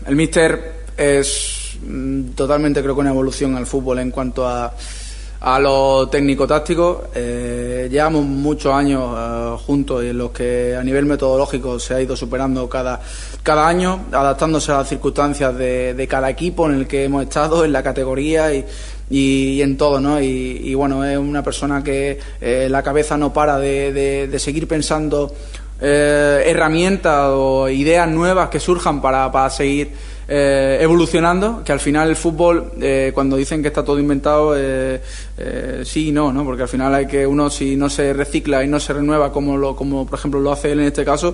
El 0.07 0.15
míster 0.15 0.85
es 0.95 1.59
Mm, 1.81 2.31
totalmente 2.31 2.81
creo 2.81 2.93
que 2.93 3.01
una 3.01 3.11
evolución 3.11 3.55
al 3.55 3.65
fútbol 3.65 3.99
en 3.99 4.11
cuanto 4.11 4.47
a, 4.47 4.73
a 5.41 5.59
lo 5.59 6.07
técnico-táctico. 6.09 7.05
Eh, 7.15 7.87
llevamos 7.89 8.25
muchos 8.25 8.73
años 8.73 9.15
eh, 9.17 9.63
juntos 9.65 10.03
y 10.03 10.07
en 10.07 10.17
los 10.17 10.31
que 10.31 10.75
a 10.75 10.83
nivel 10.83 11.05
metodológico 11.05 11.79
se 11.79 11.93
ha 11.93 12.01
ido 12.01 12.15
superando 12.15 12.67
cada, 12.67 12.99
cada 13.43 13.67
año, 13.67 14.05
adaptándose 14.11 14.71
a 14.71 14.79
las 14.79 14.89
circunstancias 14.89 15.57
de, 15.57 15.93
de 15.93 16.07
cada 16.07 16.29
equipo 16.29 16.69
en 16.69 16.75
el 16.75 16.87
que 16.87 17.05
hemos 17.05 17.23
estado, 17.23 17.63
en 17.63 17.71
la 17.71 17.83
categoría 17.83 18.53
y, 18.53 18.65
y, 19.09 19.61
en 19.61 19.77
todo, 19.77 19.99
¿no? 19.99 20.21
Y, 20.21 20.73
bueno, 20.75 21.03
es 21.03 21.17
una 21.17 21.43
persona 21.43 21.83
que 21.83 22.19
eh, 22.41 22.67
la 22.69 22.83
cabeza 22.83 23.17
no 23.17 23.33
para 23.33 23.57
de, 23.57 23.91
de, 23.93 24.27
de 24.27 24.39
seguir 24.39 24.67
pensando 24.67 25.33
eh, 25.81 26.43
herramientas 26.45 27.29
o 27.29 27.69
ideas 27.69 28.07
nuevas 28.09 28.49
que 28.49 28.59
surjan 28.59 29.01
para, 29.01 29.31
para 29.31 29.49
seguir 29.49 29.91
eh, 30.31 30.77
evolucionando, 30.79 31.63
que 31.65 31.71
al 31.71 31.79
final 31.79 32.07
el 32.07 32.15
fútbol, 32.15 32.73
eh, 32.79 33.11
cuando 33.15 33.35
dicen 33.35 33.63
que 33.63 33.69
está 33.69 33.83
todo 33.83 33.97
inventado, 33.97 34.55
eh, 34.55 35.01
eh, 35.37 35.81
sí 35.83 36.09
y 36.09 36.11
no, 36.11 36.31
¿no? 36.31 36.45
Porque 36.45 36.61
al 36.61 36.69
final 36.69 36.93
hay 36.93 37.07
que 37.07 37.25
uno, 37.25 37.49
si 37.49 37.75
no 37.75 37.89
se 37.89 38.13
recicla 38.13 38.63
y 38.63 38.67
no 38.67 38.79
se 38.79 38.93
renueva 38.93 39.31
como, 39.31 39.57
lo, 39.57 39.75
como 39.75 40.05
por 40.05 40.19
ejemplo 40.19 40.39
lo 40.39 40.51
hace 40.51 40.71
él 40.71 40.81
en 40.81 40.85
este 40.85 41.03
caso, 41.03 41.33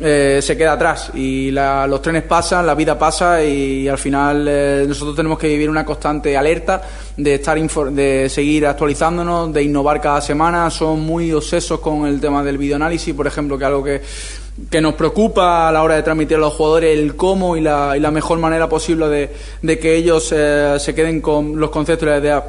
eh, 0.00 0.40
se 0.42 0.56
queda 0.56 0.72
atrás 0.72 1.10
y 1.12 1.50
la, 1.50 1.86
los 1.86 2.00
trenes 2.00 2.22
pasan, 2.22 2.66
la 2.66 2.74
vida 2.74 2.98
pasa 2.98 3.44
y, 3.44 3.86
al 3.86 3.98
final 3.98 4.88
nosotros 4.88 5.14
tenemos 5.14 5.38
que 5.38 5.48
vivir 5.48 5.68
una 5.68 5.84
constante 5.84 6.34
alerta 6.34 6.80
de 7.14 7.34
estar 7.34 7.60
de 7.60 8.28
seguir 8.30 8.66
actualizándonos, 8.66 9.52
de 9.52 9.62
innovar 9.62 10.00
cada 10.00 10.22
semana. 10.22 10.70
Son 10.70 11.00
muy 11.00 11.30
obsesos 11.32 11.80
con 11.80 12.06
el 12.06 12.18
tema 12.18 12.42
del 12.42 12.56
videoanálisis, 12.56 13.14
por 13.14 13.26
ejemplo, 13.26 13.58
que 13.58 13.64
algo 13.66 13.84
que 13.84 14.00
que 14.70 14.80
nos 14.80 14.94
preocupa 14.94 15.68
a 15.68 15.72
la 15.72 15.82
hora 15.82 15.96
de 15.96 16.02
transmitir 16.02 16.36
a 16.36 16.40
los 16.40 16.52
jugadores 16.52 16.98
el 16.98 17.16
cómo 17.16 17.56
y 17.56 17.60
la, 17.60 17.96
y 17.96 18.00
la 18.00 18.10
mejor 18.10 18.38
manera 18.38 18.68
posible 18.68 19.08
de, 19.08 19.30
de 19.62 19.78
que 19.78 19.96
ellos 19.96 20.32
eh, 20.36 20.76
se 20.78 20.94
queden 20.94 21.20
con 21.20 21.58
los 21.58 21.70
conceptos 21.70 22.06
y 22.06 22.10
las 22.10 22.20
ideas 22.20 22.44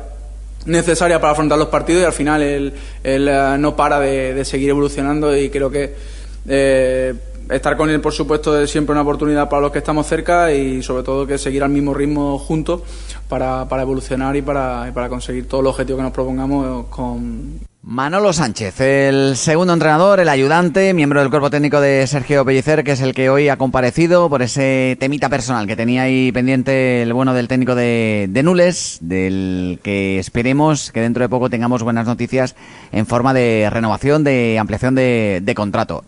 necesarias 0.66 1.20
para 1.20 1.32
afrontar 1.32 1.58
los 1.58 1.68
partidos 1.68 2.04
y 2.04 2.06
al 2.06 2.14
final 2.14 2.42
él, 2.42 2.74
él 3.04 3.28
uh, 3.28 3.58
no 3.58 3.76
para 3.76 4.00
de, 4.00 4.34
de, 4.34 4.46
seguir 4.46 4.70
evolucionando 4.70 5.36
y 5.36 5.50
creo 5.50 5.70
que 5.70 5.94
eh, 6.48 7.14
estar 7.50 7.76
con 7.76 7.90
él 7.90 8.00
por 8.00 8.14
supuesto 8.14 8.60
es 8.60 8.70
siempre 8.70 8.94
una 8.94 9.02
oportunidad 9.02 9.50
para 9.50 9.62
los 9.62 9.72
que 9.72 9.80
estamos 9.80 10.08
cerca 10.08 10.54
y 10.54 10.82
sobre 10.82 11.04
todo 11.04 11.28
que 11.28 11.38
seguir 11.38 11.64
al 11.64 11.70
mismo 11.70 11.94
ritmo 11.94 12.38
juntos 12.40 12.82
para, 13.28 13.68
para 13.68 13.82
evolucionar 13.82 14.36
y 14.36 14.42
para, 14.42 14.88
y 14.90 14.92
para 14.92 15.10
conseguir 15.10 15.48
todos 15.48 15.64
los 15.64 15.72
objetivos 15.72 16.00
que 16.00 16.04
nos 16.04 16.14
propongamos 16.14 16.86
con 16.88 17.73
Manolo 17.86 18.32
Sánchez, 18.32 18.80
el 18.80 19.36
segundo 19.36 19.74
entrenador, 19.74 20.22
el 20.22 20.30
ayudante, 20.30 20.94
miembro 20.94 21.20
del 21.20 21.30
cuerpo 21.30 21.50
técnico 21.50 21.82
de 21.82 22.08
Sergio 22.08 22.46
Pellicer, 22.46 22.82
que 22.86 22.94
es 22.94 23.02
el 23.02 23.14
que 23.14 23.30
hoy 23.30 23.50
ha 23.50 23.58
comparecido 23.58 24.30
por 24.30 24.42
ese 24.42 24.96
temita 25.02 25.28
personal 25.28 25.68
que 25.68 25.76
tenía 25.76 26.04
ahí 26.04 26.32
pendiente 26.32 27.02
el 27.02 27.12
bueno 27.12 27.34
del 27.34 27.50
técnico 27.50 27.76
de, 27.76 28.28
de 28.30 28.42
Nules, 28.42 29.00
del 29.02 29.82
que 29.84 30.18
esperemos 30.18 30.94
que 30.94 31.02
dentro 31.02 31.24
de 31.24 31.30
poco 31.30 31.50
tengamos 31.50 31.84
buenas 31.84 32.08
noticias 32.08 32.56
en 32.94 33.06
forma 33.06 33.34
de 33.34 33.68
renovación, 33.70 34.24
de 34.24 34.58
ampliación 34.60 34.96
de, 34.96 35.42
de 35.44 35.54
contrato. 35.54 36.06